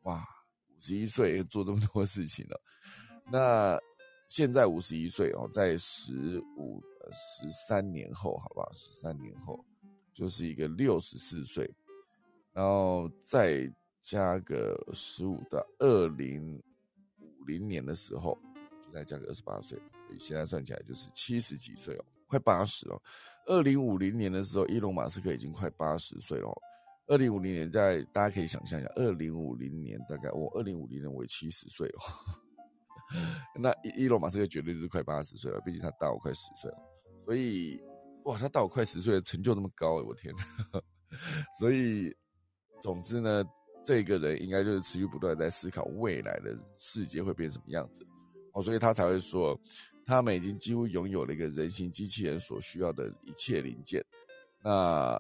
[0.05, 0.23] 哇，
[0.83, 2.61] 十一岁 做这么多事情了，
[3.31, 3.79] 那
[4.27, 9.64] 现在五十一岁哦，在十五十三年后，好吧，十三年后
[10.12, 11.73] 就是一个六十四岁。
[12.55, 13.66] 然后再
[14.03, 16.62] 加个十五到二零
[17.18, 18.38] 五零年的时候，
[18.85, 23.03] 就再加个二十八岁，所以现在算起来就是七十几岁哦，快八十了。
[23.47, 26.62] 二零五零年的时候，伊隆马斯克已经快八十岁了。
[27.07, 32.01] 二零五零年，在大家可以想象一下，二零五零年大概我二零五零年我七十岁哦，
[33.61, 36.77] 那伊伊隆马斯克绝对是快八十岁了，毕竟他大我快十岁了。
[37.25, 37.81] 所以
[38.25, 40.35] 哇，他大我快十岁成就那么高，我天！
[41.59, 42.15] 所以。
[42.83, 43.45] 总之呢，
[43.85, 48.05] 这个人应该就是持续不断在思考未来的世界会变什么样子
[48.55, 49.57] 哦，所以他才会说，
[50.05, 54.05] 他们已经几乎拥有了一个人形机器人所需要的一切零件。
[54.65, 55.17] 那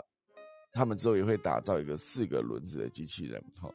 [0.72, 3.72] 他们之后也会打造一个四个轮子的机器人哈，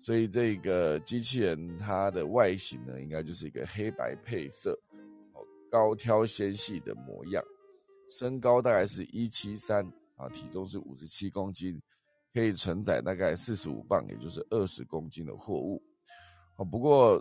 [0.00, 4.72] 所以这个机器人它的外形呢，应该就是一个黑白配色
[5.32, 7.42] 哦，高挑纤细的模样，
[8.08, 9.84] 身高大概是一七三
[10.16, 11.80] 啊，体重是五十七公斤。
[12.34, 15.82] 可以承载大概四十五磅，也就是二十公斤的货物。
[16.56, 17.18] 哦，不过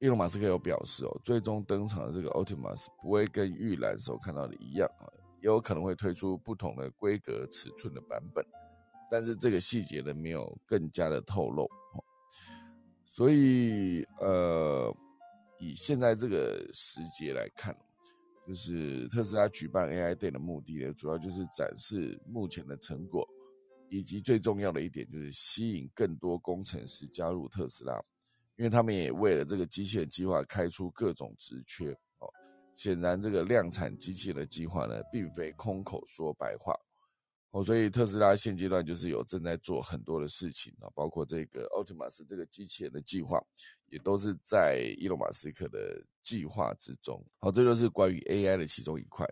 [0.00, 5.08] 伊隆马斯克有表示哦，最终登场的这个 Optimus 不会跟预览时候看到的一样啊，
[5.40, 8.44] 也有可能会推出不同的规格尺寸的版本，
[9.10, 11.68] 但是这个细节呢没有更加的透露。
[13.04, 14.94] 所以呃，
[15.58, 17.76] 以现在这个时节来看，
[18.46, 23.28] 就是特斯拉举办 AI Day 的目的呢，主要就是展示目前的成果。
[23.92, 28.00] 以及最重要的一点就是吸引更多工程师加入特斯拉，
[28.54, 31.92] 因为他们也为了这个机器人计划开出各种职缺。
[32.74, 36.74] 显然，这个量产机器人的计划呢，并非空口说白话
[37.50, 37.62] 哦。
[37.62, 43.40] 所以，特斯拉现阶段就是有正在做很多的事情啊，包括这个奥特马斯这个机器人的计划，
[43.86, 47.22] 也都是在伊隆马斯克的计划之中。
[47.38, 49.28] 好，这就是关于 AI 的其中一块。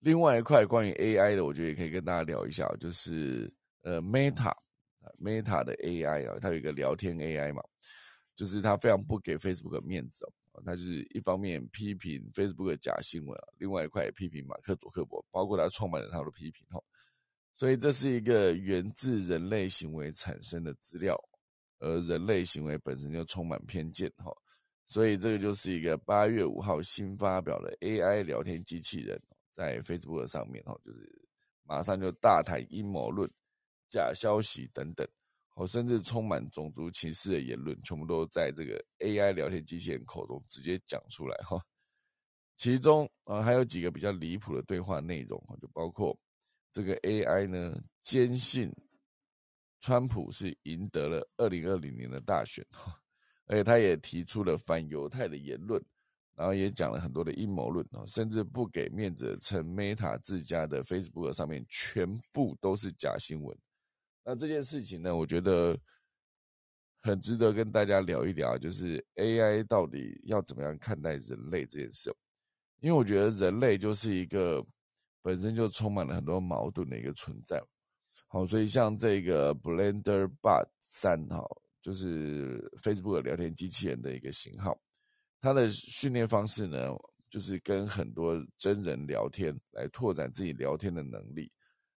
[0.00, 3.52] 另外一块关于 AI 的，我觉得也可以跟大家聊一下，就是。
[3.82, 7.62] 呃，Meta，Meta 的 AI 啊，它有一个聊天 AI 嘛，
[8.36, 10.32] 就是它非常不给 Facebook 面子哦，
[10.64, 16.82] 他就是一方面批评 Facebook 的假新闻啊，另外一块也批评马克·佐克伯，包括他创办人他的批评哈，
[17.52, 21.16] 所以这是一个源自人类行为产生的资料，
[21.78, 24.32] 而人类行为本身就充满偏见哈，
[24.86, 29.20] 所以这个就是一个八月五号新发表的 AI 聊天机器人，
[29.50, 31.22] 在 Facebook 上面哈，就是
[31.64, 33.30] 马上就大谈阴谋论。
[33.92, 35.04] 假消息等等，
[35.60, 41.62] 哦，甚至充满种族歧视的言论，全部都在这个 AI 聊天机器人口中直接讲出来哈。
[42.56, 46.18] 其中啊，还有几个比较离谱的对话内容就包括
[46.72, 48.72] 这个 AI 呢坚信
[49.80, 52.98] 川普是赢得了二零二零年的大选哈，
[53.44, 55.82] 而且他也提出了反犹太的言论，
[56.36, 63.54] 然后也讲了很多的阴谋论啊，甚至不给面子，称 Meta 自家的 Facebook 上面全部都是假新闻。
[64.30, 65.76] 那这件事情呢，我觉得
[67.02, 72.14] 很值得跟大家聊一聊，就是 AI 到底要怎么样看待人类这件事。
[72.78, 74.64] 因为我觉得人类就是一个
[75.20, 77.60] 本身就充满了很多矛盾的一个存在。
[78.28, 81.44] 好，所以像这个 Blender Bot 三哈，
[81.80, 84.80] 就是 Facebook 聊天机器人的一个型号，
[85.40, 86.88] 它的训练方式呢，
[87.28, 91.50] 就是跟很多真人聊天，来拓展自己聊天的能力。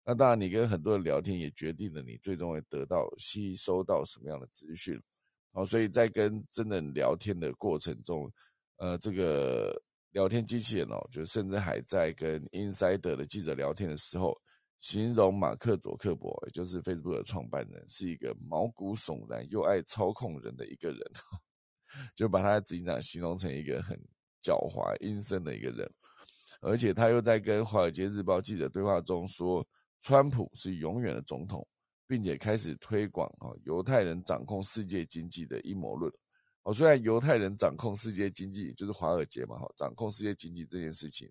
[0.04, 5.00] 那当然，你跟很多人聊天也决定了你最终会得到、吸收到什么样的资讯。
[5.52, 8.28] 好，所以在跟真人聊天的过程中，
[8.78, 14.36] 呃，这个聊天机器人哦，就甚至还在跟 Insider 的记者聊天的时候，
[14.80, 20.98] 形容马克·佐克伯，也就是 Facebook 的创办人，是一个毛骨悚然又爱操控人的一个人，
[22.16, 23.96] 就把他执行长形容成一个很
[24.42, 25.88] 狡猾、阴森的一个人。
[26.60, 29.64] 而且他又在跟《华尔街日报》记者对话中说。
[30.02, 31.66] 川普是永远的总统，
[32.08, 36.12] 并且开始推广啊犹太人掌控世界经济的阴谋论。
[36.64, 41.30] 哦，虽然犹太人掌控世界经济就是华尔街嘛，哈，掌控世界经济这件事情，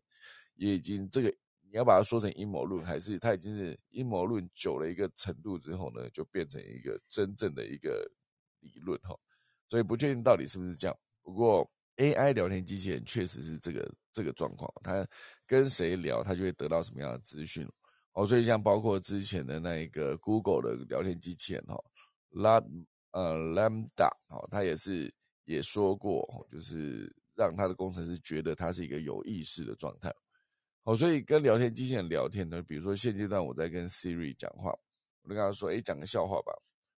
[0.56, 1.30] 也已经这个
[1.62, 8.10] 你要把它说成阴谋论，还是它已经是阴谋论久了一个程度之后呢，就变成一个真正的一个
[8.60, 9.14] 理论哈。
[9.68, 10.98] 所以不确定到底是不是这样。
[11.22, 15.08] 不过 AI 聊天机器人确实是这个这个状况，它
[15.46, 17.66] 跟谁聊，它就会得到什么样的资讯。
[18.14, 21.76] 哦，所以像包括之前的那一个 Google 的聊天机器人哈，
[22.32, 22.62] 拉
[23.12, 25.14] 呃 Lambda 哦，它也是
[25.46, 30.14] 也说过，就是让他的工程师觉得他是一个有意识的状态。
[30.84, 34.72] 好，所以跟聊天机器人聊天呢，比如说现阶段我在跟 Siri 讲话，
[35.22, 36.52] 我就跟他说：“哎，讲个笑话吧，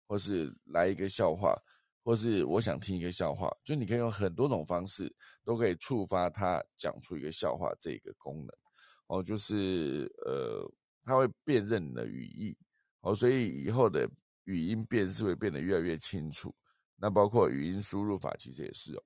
[0.08, 1.56] 或是来一个笑话，
[2.04, 5.12] 或是我想听一个笑话。”就你可以用很多种方式，
[5.44, 8.50] 都可以触发他讲出一个笑话这个功能。
[9.08, 10.72] 哦，就是呃，
[11.04, 12.58] 它会辨认你的语义。
[13.02, 14.10] 哦，所以以后的
[14.44, 16.54] 语音辨识会变得越来越清楚。
[16.96, 19.04] 那包括语音输入法，其实也是哦。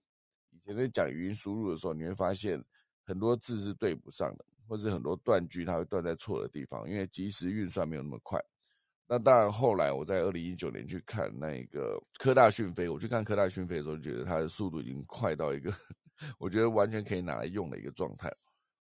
[0.51, 2.63] 以前在讲语音输入的时候，你会发现
[3.03, 4.45] 很多字是对不上的。
[4.67, 8.43] 或是很多断句，它会断在错的地方，因为即时运算没有那么快。
[9.07, 15.71] 那当然，后来我在二零一九年去看那个科大讯飞，我去看科大讯飞的时候，觉得它的速度已经快到一个，
[16.39, 18.35] 我觉得完全可以拿来用的一个状态。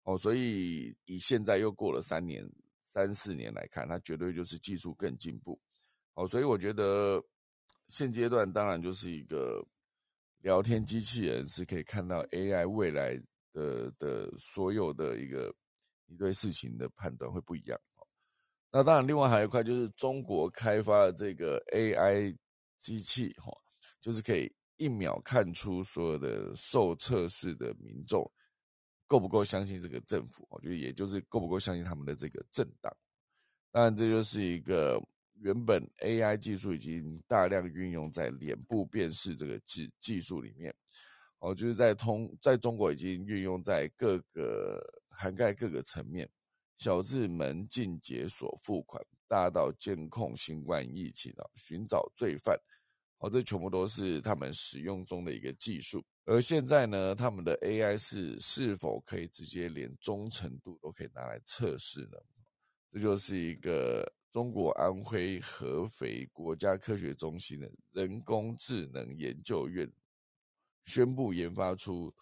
[0.03, 2.49] 哦，所以以现在又过了三年、
[2.93, 5.59] 三四年来看，它绝对就是技术更进步。
[6.13, 7.23] 哦，所以我觉得
[7.87, 9.65] 现阶段当然就是一个
[10.39, 13.19] 聊天机器人是可以看到 AI 未来
[13.51, 15.53] 的的所有的一个。
[16.05, 17.79] 你对事情的判断会不一样
[18.69, 22.37] 那当然，另外还有一块就是中国开发的这个 AI
[22.77, 23.51] 机器哈，
[24.01, 28.29] 就是可以一秒看出所有的受测试的民众
[29.07, 32.95] 够不够相信这个政府，我觉得也就是够不够相信他们的这个政党。
[33.71, 35.01] 当然，这就是一个
[35.35, 40.73] 原本 AI 技术已经大量运用在脸部辨识这个技技术里面，
[41.39, 44.81] 哦，就是在通在中国已经运用在各个。
[45.15, 46.27] 涵盖各个层面，
[46.75, 52.57] 小至门禁解锁付款，大到监控新冠疫情啊，寻找罪犯，
[53.19, 56.03] 哦，这全部都是他们使用中的一个技术。
[56.25, 62.17] 而现在呢，他们的 AI 是是否可以直接连忠诚度都可以拿来测试呢？
[62.87, 69.91] 这就是一个中国安徽合肥国家科学中心的人工智能研究院
[70.85, 72.13] 宣布研发出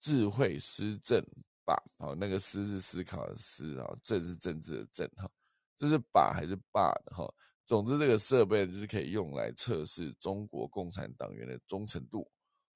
[0.00, 1.24] 智慧施政。
[1.64, 5.30] 把好，那个思是思考的思啊，政是政治的政哈，
[5.76, 7.32] 这是把还是霸的哈？
[7.64, 12.28] 总之，这个设备就是可以用来测试中国共产党员的忠诚度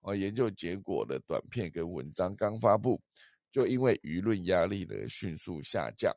[0.06, 0.16] 啊。
[0.16, 2.98] 研究结果的短片跟文章刚发布，
[3.50, 6.10] 就因为舆论压力的迅速下降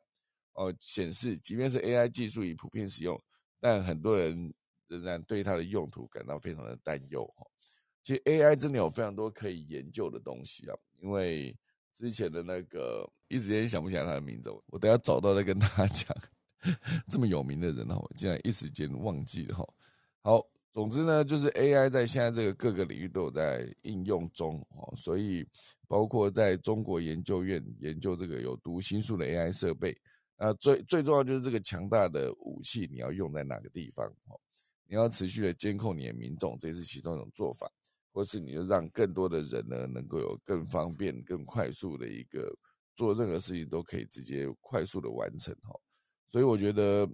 [0.54, 3.22] 哦，显示即便是 AI 技术已普遍使用，
[3.60, 4.52] 但很多人
[4.86, 7.46] 仍然对它的用途感到非常的担忧哈。
[8.02, 11.56] 其实 AI 真的有非常多可以研究的东西啊，因为。
[11.92, 16.16] 之前的那个一时间想不起来他的名字，我等下找到再跟大家讲。
[17.08, 19.68] 这么有名的人哈，竟然一时间忘记了哈。
[20.22, 20.40] 好，
[20.72, 25.46] 总之呢，就是 AI 在现在这个各个领域都有在应用中哦，所以
[25.88, 29.96] 包括在中国研究院研究这个有读心术的 AI 设备，
[30.36, 34.38] 啊，最最重要就是这个强大的武器你要用在哪个地方哦，
[34.86, 37.70] 你要持续的监控你的民众，这是其中一种做法。
[38.12, 42.52] 或是你就让更多的人呢，能够有更方便、更快速的一个
[42.96, 45.78] 做任何事情都可以直接快速的完成哈。
[46.26, 47.08] 所以我觉得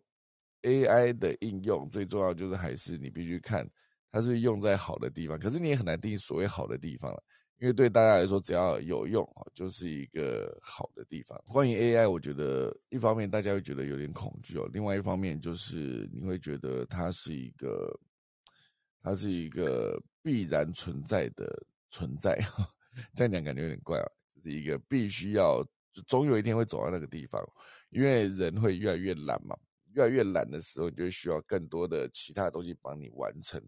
[0.62, 3.68] AI 的应用最重要就是还是你必须看
[4.10, 5.38] 它是用在好的地方。
[5.38, 7.22] 可是你也很难定义所谓好的地方了，
[7.58, 11.40] 因为对大家来说，只要有用就是一个好的地方。
[11.48, 17.98] 关于 AI，我觉得一方面大家会觉得有点恐惧哦，另外一方面就是你会觉得它是一个。
[19.02, 21.46] 它是一个必然存在的
[21.92, 22.36] 存在，
[23.14, 24.06] 这样讲感觉有点怪啊。
[24.34, 25.64] 就是一个必须要，
[26.08, 27.40] 总有一天会走到那个地方，
[27.90, 29.56] 因为人会越来越懒嘛，
[29.96, 33.62] 越来越懒的时候，你就需要更多的其他东西帮你完成。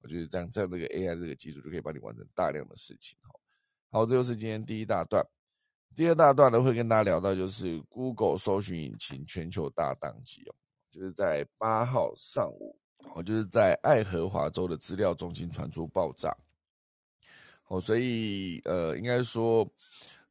[0.00, 3.18] 我觉得这样，这样这个 AI 这个技术就可以帮你完成大量的事情。
[3.22, 3.40] 好，
[3.90, 5.24] 好，这就是今天第一大段。
[5.94, 10.54] 第二大段呢，会跟大家聊到就是 Google 搜寻引擎全球大宕机哦，
[10.90, 12.78] 就是在八号上午。
[13.14, 16.34] 哦，就是在爱荷华州的资料中心传出爆炸。
[17.68, 19.68] 哦，所以呃，应该说，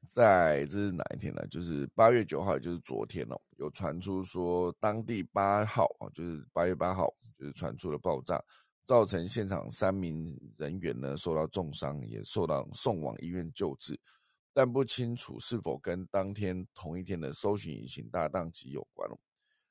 [0.10, 1.46] 在这是哪一天呢？
[1.48, 8.44] 就是八月九号，就是昨天哦，有传出说当地八号啊，就是八月八号，就是传出了爆炸，
[8.86, 14.00] 造成现场三名人员呢受到重伤，也受到送往医院救治，
[14.54, 19.10] 但不清楚是否跟当天同一天的搜寻引擎大宕机有关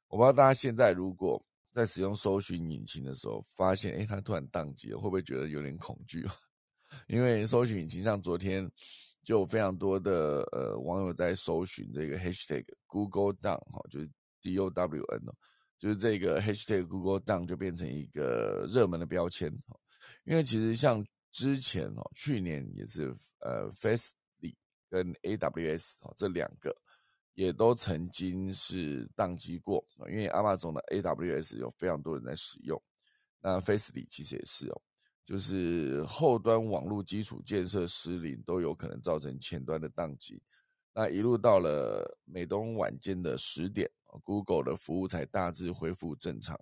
[0.08, 1.44] 我不知道大家现在如果。
[1.74, 6.24] 在使用搜寻引擎的时候，发现哎，它突然宕机了，会不会觉得有点恐惧？
[7.08, 8.70] 因为搜寻引擎上昨天
[9.24, 14.10] 就有非常多的呃网友在搜寻这个 hashtag Google Down 哈，就是
[14.42, 15.34] D O W N 哦，
[15.78, 19.76] 就是这个 hashtag Google Down 就变成一个热门的标签哈。
[20.24, 24.54] 因为其实像之前哦，去年也是呃 Fastly
[24.90, 26.74] 跟 A W S 哦这两个。
[27.36, 32.80] 也都曾经是宕机过因为阿玛总的 AWS 有非常多人在使用，
[33.40, 34.80] 那 Facely 其实也是哦，
[35.24, 40.42] 就是后端网络基础建设失灵，都有可能造成前端的宕机。
[40.92, 43.90] 那一路到了美东晚间的十点
[44.22, 46.58] ，Google 的服务才大致恢复正常。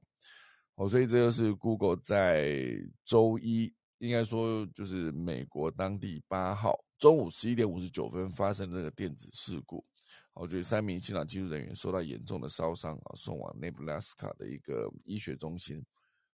[0.77, 9.85] 哦，所以这就是 Google 在周一，应该说就是美国当地八号中午十一点五十九分发生这个电子事故。
[10.33, 15.85] 我觉得三名现场技术人员受到严重的烧伤啊，送往内布拉斯卡的一个医学中心。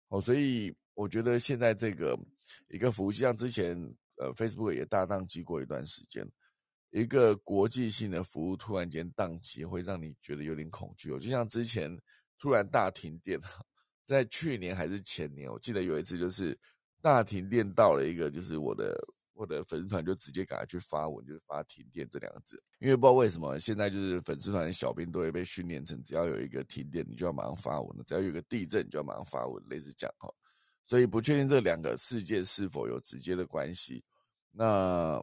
[0.07, 2.19] 哦，所以我觉得现在这个
[2.69, 3.77] 一个服务器，像之前
[4.17, 6.29] 呃 Facebook 也大宕机过一段时间，
[6.91, 11.19] 一个国际性的服务突然间宕机，会让你觉得有点恐惧哦。
[11.21, 11.97] 就像之前
[12.37, 13.39] 突然大停电，
[14.03, 16.59] 在去年还是前年，我记得有一次就是
[17.01, 18.99] 大停电到了一个，就是我的。
[19.39, 30.29] 我的粉丝团就直接赶快去发文，就是发“停电”这两个字，因为不知道为什么现在就是粉丝团的小编都会被训练成，只要有一个停电，你就要马上发文了；只要有一个地震，你就要马上发文，类似这样哈。
[30.89, 34.03] 所以不确定这两个事件是否有直接的关系。
[34.51, 35.23] 那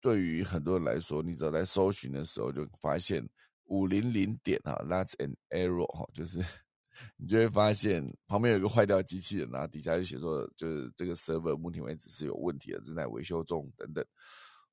[0.00, 3.22] 对于很多人来说，你只要在搜寻的时候就发现
[3.64, 6.42] 五零零点啊，That's an error 哈，就是。
[7.16, 14.04] 你就会发现旁边有一个坏掉机器人啊，底下就写说，就是这个 server 目前为止是有问题的，正在维修中等等。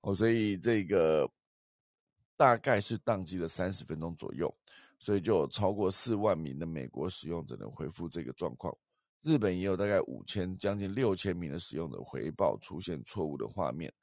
[0.02, 1.26] 哦，所以这个
[2.36, 4.54] 大概是宕机了三十分钟左右，
[5.00, 8.78] 所以就有超过四万名的美国使用者能回复这个状况。
[9.22, 13.94] 日本也有大概五千，将近六千名的使用者回报出现错误的画面。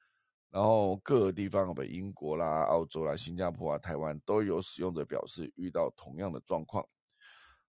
[0.50, 6.86] 然后各个地方，北英国啦、澳洲啦、新加坡啊、台湾都有使用者表示遇到同样的状况。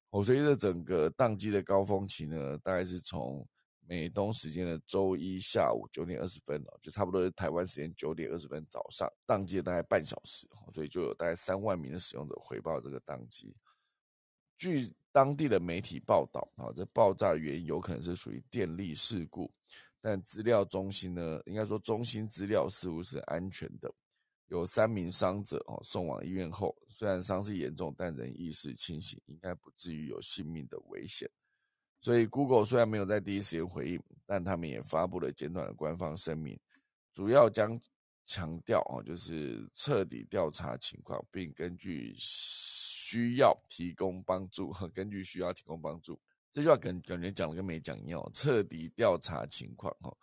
[0.09, 3.45] 我随着整个宕机的高峰期呢，大概是从
[3.85, 13.55] 美东时间的周一下午九点二十分哦，就差不多是台湾时间九点二十分早上宕机了大概半小时，所以就有大概三万名的使用者回报这个宕机。
[14.57, 19.51] 据当地的媒体报道啊，这爆炸的原因有可能是属于电力事故，
[20.01, 23.93] 但资料中心呢，应该说中心资料似乎是安全的。
[24.49, 31.29] 有三名伤者哦，送往医院后，虽然伤势严重，但仍意识清醒，应该不至于有性命的危险。
[31.99, 36.57] 所以，Google 虽然没有在第一时间回应，但他们也发布了简短的官方声明，
[37.13, 37.77] 主要将
[38.25, 42.15] 强调哦，就是彻底调查情况，并根据
[43.07, 44.73] 需要提供帮助。
[44.93, 46.19] 根据需要提供帮助，
[46.51, 48.21] 这句话感感觉讲了跟没讲一样。
[48.33, 50.15] 彻底调查情况哈，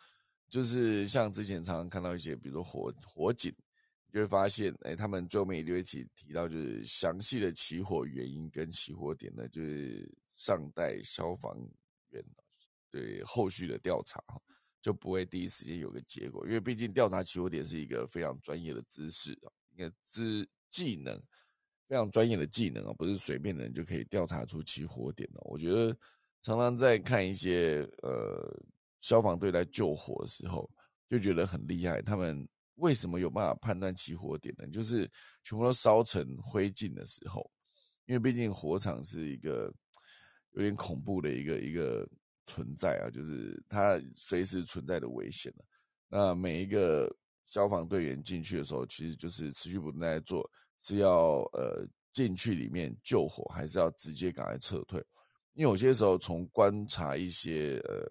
[0.48, 3.54] 就是像之前常常看到一些，比如说火火警。
[4.12, 11.52] 就会发现，哎，他们最后面一定会提提到，就是详细的起火原因跟起火点呢，就是尚待消防
[12.10, 12.24] 员
[12.92, 14.22] 对后续的调查，
[14.80, 21.20] 就不会第一时间有个结果，因为毕竟调查起火点是一个非常专业的知识啊，一个知技能，
[21.88, 25.40] 非常专业的技能啊，不是随便的人就可以调查出起火点的。
[25.44, 25.96] 我觉得
[26.42, 28.62] 常常在看一些呃
[29.00, 30.70] 消防队在救火的时候，
[31.08, 32.46] 就觉得很厉害，他们。
[32.78, 34.66] 为什么有办法判断起火点呢？
[34.66, 35.08] 就是
[35.44, 37.48] 全部都烧成灰烬的时候，
[38.04, 39.72] 因为毕竟火场是一个
[40.54, 42.04] 有点恐怖的一个一个
[42.46, 45.54] 存在啊，就是它随时存在的危险
[46.08, 47.08] 那每一个
[47.46, 55.04] 消防队员进去的时候，其实就是持续不断在做，是要呃进去里面救火，还是要直接赶快撤退？
[55.54, 58.10] 因为有些时候从观察一些呃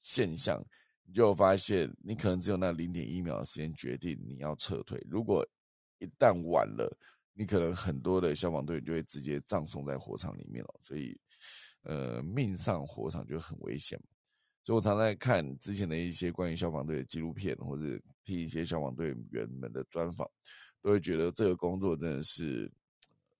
[0.00, 0.62] 现象。
[1.04, 5.04] 你就发现，你可能只有那零点一秒的时间决定你要撤退。
[5.10, 5.44] 如果
[5.98, 6.96] 一旦晚了，
[7.34, 10.74] 你可能很多的消防队员就会直接葬送在火场里面了。
[10.80, 11.18] 所以，
[11.82, 14.00] 呃，命丧火场就很危险。
[14.64, 17.82] 所以我常在看之前的一些关于消防队的纪录片，或者
[18.22, 20.30] 听一些消防队员们的专访，
[20.82, 22.70] 都会觉得这个工作真的是。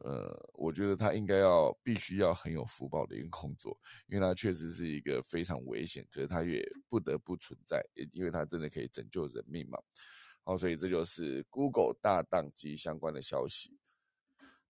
[0.04, 3.78] 呃，我觉得他应该要必须要很有福报的一个工作，
[4.08, 7.80] 因为他确实是一个非常危险，可是他也不得不存在，
[8.10, 9.78] 因为他真的可以拯救人命嘛。
[10.42, 13.78] 好，所以这就是 Google 大宕机相关的消息。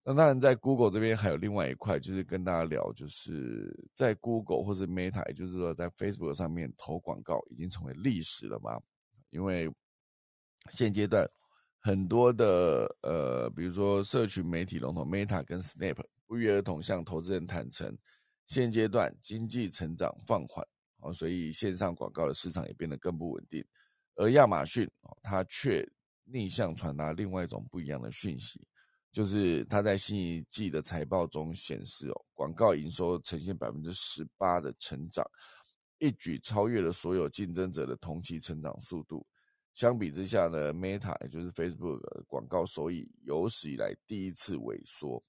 [0.04, 8.78] 那当然，在 Google 这边还有另外一块，就是跟大家聊，就是在 Google 或是 Meta，就是说在 Facebook 上面投广告已经成为历史了嘛？
[9.30, 9.72] 因为
[10.68, 11.26] 现阶段。
[11.82, 17.98] 很多的呃，比如说社群媒体龙头 Meta 跟 Snap 不约而同向投资人坦诚，
[18.46, 20.64] 现阶段经济成长放缓，
[21.00, 23.64] 哦，所以线上广告的市场也变得更不稳定。
[24.14, 25.84] 而亚马逊哦，它却
[26.24, 28.64] 逆向传达另外一种不一样的讯息，
[29.10, 35.28] 就是它在新一季的财报中显示哦，广告营收呈现百分之十八的成长，
[35.98, 39.26] 一举超越了所有竞争者的同期成长速度。
[39.74, 45.22] 相比之下呢，Meta 也就是 Facebook 广告收益有史以来第一次萎缩，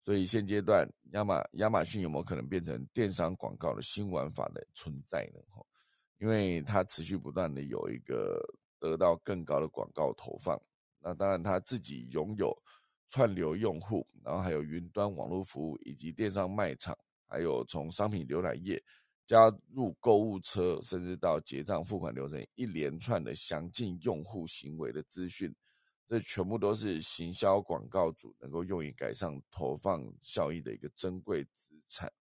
[0.00, 5.40] 所以现阶段亚马亚马逊有没有可能变成电商广告的新玩法的存在呢？
[5.50, 5.64] 哈，
[6.18, 8.40] 因为它持续不断的有一个
[8.78, 10.60] 得到更高的广告投放。
[11.00, 12.56] 那当然，它自己拥有
[13.08, 16.96] 串流用户，然后还有云端网络服务，以及电商卖场，
[17.26, 18.80] 还有从商品浏览页
[19.24, 25.54] 加入购物车，甚至到结账付款流程一连串的详尽用户行为的资讯。
[26.04, 32.12] 这全部都是行销广告主能够用于改善投放效益的一个珍贵资产。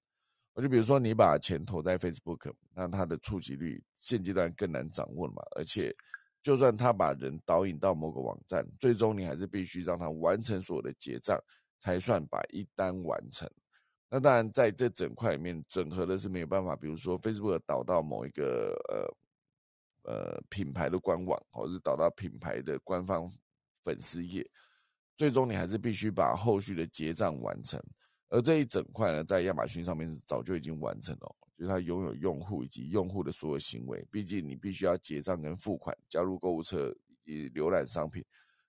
[0.53, 5.41] 我就比如说，你把钱投在 Facebook，那它的触及率现阶段更难掌握了嘛。
[5.55, 5.95] 而且，
[6.41, 11.41] 就算他把人导引到某个网站，最终你还是必须让他完成所有的结账，
[11.79, 13.49] 才算把一单完成。
[14.11, 16.75] 那当然，在这整块里面整合的是没有办法。
[16.75, 18.75] 比如说，Facebook 导到某一个
[20.03, 23.27] 呃呃品牌的官网，或者是导到品牌的官方。
[23.83, 24.47] 粉丝页，
[25.15, 27.83] 最终你还是必须把后续的结账完成，
[28.29, 34.05] 而这一整块呢，在亚马逊上面是早就已经完成了，就是它拥有用户以及用户的所有行为。
[34.11, 38.23] 毕竟你必须要结账跟付款、加入购物车以及浏览商品，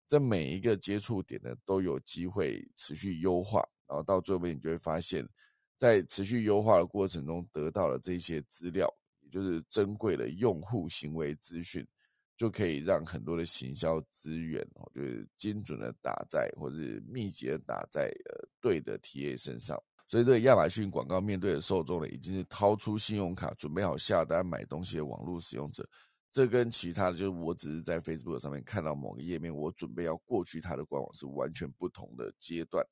[0.09, 5.29] 这每一个接触点呢，都有机会持续优化，然后到最后面你就会发现，
[5.77, 11.87] 在持续优化的过程中得到了这些资料，也就是珍贵的用户行为资讯。
[12.35, 19.81] 就可以让很多的行销资源哦，就是精准的打在或者是密集的打在呃对的 TA 身上。
[20.09, 25.89] 所以这个亚马逊广告面对的受众呢，已经是掏出信用卡准备好下单买东西的网络使用者。
[26.33, 32.85] 这跟其他的就是我只是在 Facebook 上面看到某个页面，我准备要过去它的官网是完全不同的阶段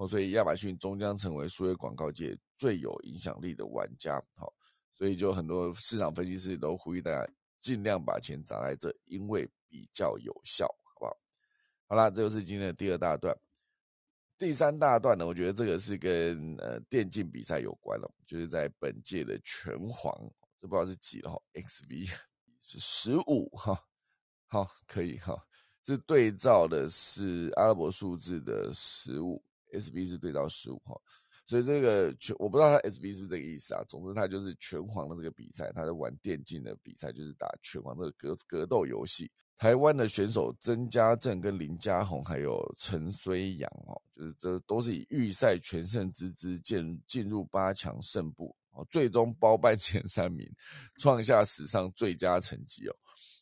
[0.00, 0.06] 哦。
[0.08, 4.20] 所以亚马逊终将成为数位广告界最有影响力的玩家。
[4.34, 4.52] 好，
[4.92, 7.32] 所以就很多市场分析师都呼吁大家。
[7.60, 11.14] 尽量把钱砸在这，因为比较有效，好不好？
[11.88, 13.36] 好啦，这就是今天的第二大段。
[14.38, 20.10] 第三大段呢，我觉得这个是跟呃电竞比赛有关了，就是在本届的拳皇，
[20.56, 22.10] 这不知道是几了哈，XV
[22.64, 23.78] 是十五哈，
[24.46, 25.36] 好，可以哈，
[25.82, 31.00] 这对照的是阿拉伯数字的十五，SV 是对到十五号。
[31.46, 33.82] 所以这个拳我不知道他 S B 是不是这个意思啊？
[33.88, 39.28] 总之他就是拳皇的这个比赛，他在玩电竞的比赛，就是打拳皇这个格格斗游戏。
[39.58, 50.48] 台湾的选手曾家正跟林家宏还有陈虽阳哦，就是这都是以预赛全胜之姿进进入八强胜部哦，最终包办前三名，
[50.98, 52.94] 创下史上最佳成绩哦。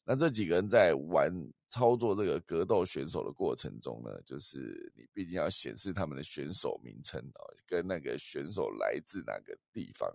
[0.03, 1.31] 那这几个人在玩
[1.69, 10.11] 操作这个格斗选手的过程中呢，就是你毕竟要显示他们的选手名称哦，跟那个选手来自哪个地方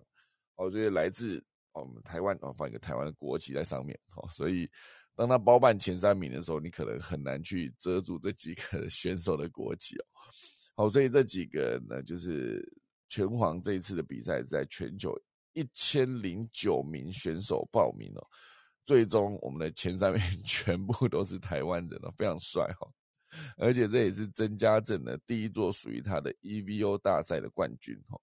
[0.56, 1.42] 哦，这些来自
[1.72, 4.68] 我们台湾哦，放一个台湾的国旗在上面哦，所以
[5.14, 10.04] 当他包办前三名的时候，你可能很难去遮住这几个选手的国旗哦。
[10.74, 12.60] 好，所以这几个呢，就是
[13.08, 15.16] 拳皇这一次的比赛，在全球
[15.52, 18.26] 一千零九名选手报名哦。
[18.84, 22.86] 最终，我们的前三名 全部都是台湾人了，非常帅哈！
[23.56, 28.20] 而且这也是曾家镇的第一座属于他的 EVO 大赛的冠军哈，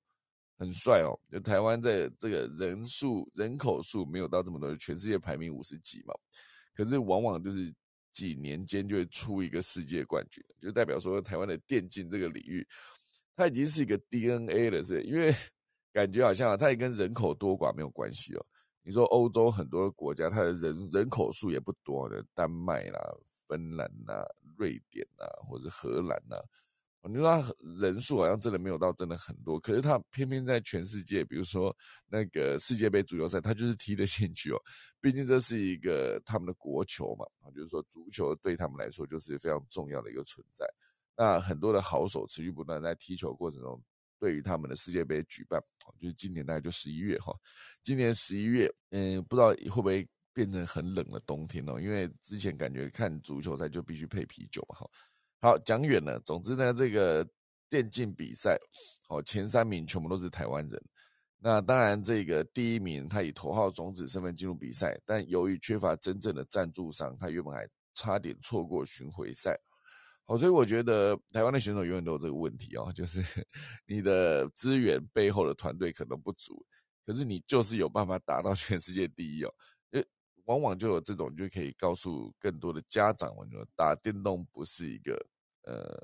[0.57, 1.19] 很帅哦！
[1.31, 6.13] 就台湾在这个人数人口数没有到这么多，全世界排名五十几嘛，
[6.73, 7.73] 可是往往就是
[8.11, 12.65] 几年间就会出一个世界冠军，就代表说台湾的电竞这个领域，
[13.35, 15.01] 它已经是一个 DNA 了，是？
[15.03, 15.33] 因为
[15.91, 18.45] 感觉好像它也跟人口多寡没有关系哦。
[18.83, 22.99] 你说欧洲很多国家，它的人人口数也不多的，丹麦啦、
[23.47, 24.25] 芬兰啦、
[24.57, 26.41] 瑞典啦，或者荷兰啦，
[27.03, 31.75] 你说它人数好像真的没有到真的很多，可是它偏偏在全世界，比如说
[32.07, 34.57] 那个世界杯足球赛，它就是踢得进去哦。
[34.99, 40.65] 毕竟这是一个他们的国球嘛，啊，就是说足球对他们来说就是非常重要的一个存在。
[41.15, 43.79] 那很多的好手持续不断在踢球过程中。
[44.21, 45.59] 对于他们的世界杯举办，
[45.97, 47.35] 就是今年大概就十一月哈，
[47.81, 54.89] 今年十一月，嗯，不知道会不会变成很冷的冬天哦，因为之前感觉看足球赛就必须配啤酒嘛哈。
[55.39, 57.27] 好，讲远了，总之呢，这个
[57.67, 58.59] 电竞比赛，
[59.09, 60.79] 哦，前三名全部都是台湾人，
[61.39, 69.59] 那当然这个第一名他以头号种子身份进入比赛，但由于缺乏真正的赞助商，他原本还差点错过巡回赛。
[70.31, 73.21] 好，所以我觉得台湾的选手永远都有这个问题哦，就是
[73.85, 76.65] 你的资源背后的团队可能不足，
[77.05, 79.53] 可是你就是有办法打到全世界第一哦。
[79.89, 80.01] 呃，
[80.45, 85.21] 往往就有这种，就可以告诉更多的家长，我觉得打电动不是一个
[85.63, 86.01] 呃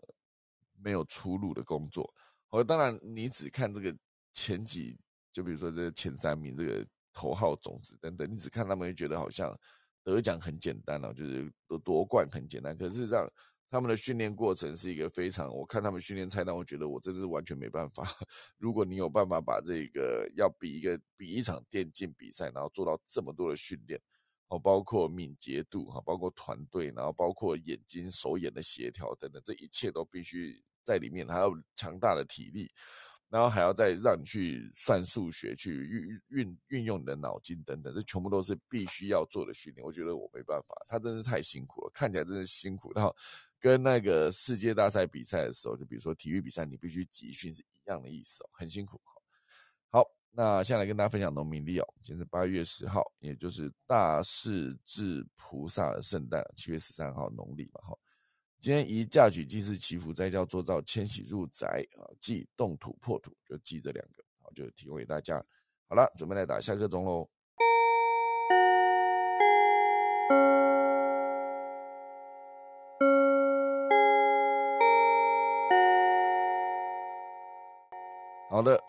[0.83, 2.13] 没有出路的工作。
[2.49, 3.97] 好，当然你只看这个
[4.33, 4.99] 前几，
[5.31, 9.57] 就比如说这前三名这个头号种子等等，你只看他们，会觉得好像
[10.03, 12.77] 得奖很简单哦，就是夺夺冠很简单。
[12.77, 13.25] 可是这样。
[13.69, 18.03] 他们的训练过程是一个非常，我看他们训练菜单，我觉得我真的是完全没办法。
[18.57, 23.99] 如果你有办法把这个要比一个比一场电竞比赛，然后做到这么多的训练，
[24.47, 32.71] 哦，包括敏捷度哈，包括团队，然后包括眼睛手眼的协调等等，这一切都必须在里面，还有强大的体力。
[33.29, 39.85] 然后还要再让你去算数学，去运运运用你的脑筋等等，这全部都是必须要做的训练。
[39.85, 42.89] 我觉得我没办法，他真是太辛苦了，看起来真是辛苦。
[42.95, 43.13] 然后
[43.59, 49.01] 跟那个世界大赛比赛的时候，就比如说体育比赛，你必须集训是一样的意思哦，很辛苦。
[49.89, 57.97] 好，那现在来跟大家分享农民历哦，今天是八月十号，也就是大势至菩萨的圣诞，七月十三号农历嘛，哈。
[58.59, 65.43] 今天宜嫁娶祭祀祈福斋教做造迁徙入宅啊，忌动土破土，就记这两个，好，就提供给大家。
[65.87, 67.29] 好了，准备来打下课钟喽。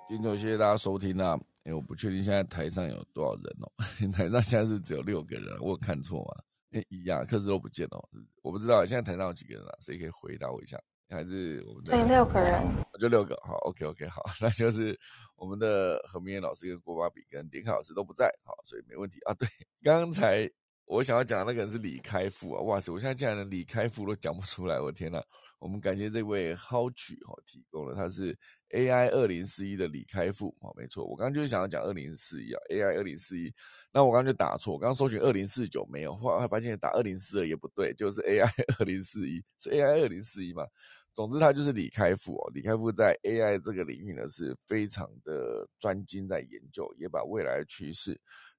[0.08, 1.38] 听众谢谢大家收听啊。
[1.64, 3.68] 因为我不确定现在台上有多少人哦，
[4.10, 6.42] 台上现在是只有六个人，我有看错吗？
[6.70, 8.08] 哎，一样，克制都不见了，
[8.40, 9.74] 我不知道现在台上有几个人啊？
[9.80, 10.80] 谁可以回答我一下？
[11.10, 12.64] 还是我们的对六个人，
[12.98, 14.98] 就六个，好，OK OK，好， 那就是
[15.36, 19.34] 我们的何明燕老师跟郭巴比跟林凯老师都不在，好，所以没问题啊。
[19.34, 19.46] 对，
[19.82, 20.50] 刚才。
[20.88, 22.62] 我想要讲的那个人是李开复啊！
[22.62, 25.22] 哇塞，我现在竟然连李开复都讲不出来，我天呐！
[25.58, 28.34] 我们感谢这位好曲哈提供了，他是
[28.70, 33.52] AI 二零四一的李开复啊，没错，我刚刚就是想要讲二零四一啊，AI 二零四一，
[33.92, 38.48] 那我刚刚就打错，我刚刚搜寻二零四九没有，后来发现打二零四二也不对，就是 AI
[38.80, 40.64] 二零四一，是 AI 二零四一嘛？
[41.12, 48.18] 总之他就是李开复哦，李开复在 AI 这个领域呢是非常的专精在研究，也把未来的趋势。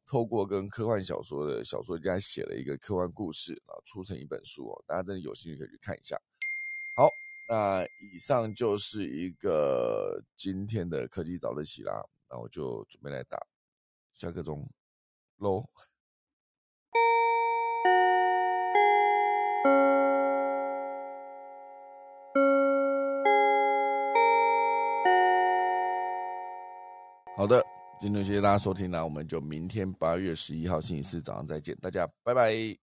[0.09, 6.19] 透过跟科幻小说的小说家写了一个科幻故事啊，出成一本书哦，大家真的有兴趣可以去看一下。
[6.97, 7.07] 好，
[7.47, 13.37] 那以上就是一个今天的科技早自习啦，那我就准备来打
[14.11, 14.67] 下课钟
[15.37, 15.69] 喽。
[27.37, 27.63] 好的。
[27.99, 32.77] 今天谢谢大家收听，那我们就明天八月十一号星期四早上再见，大家拜拜。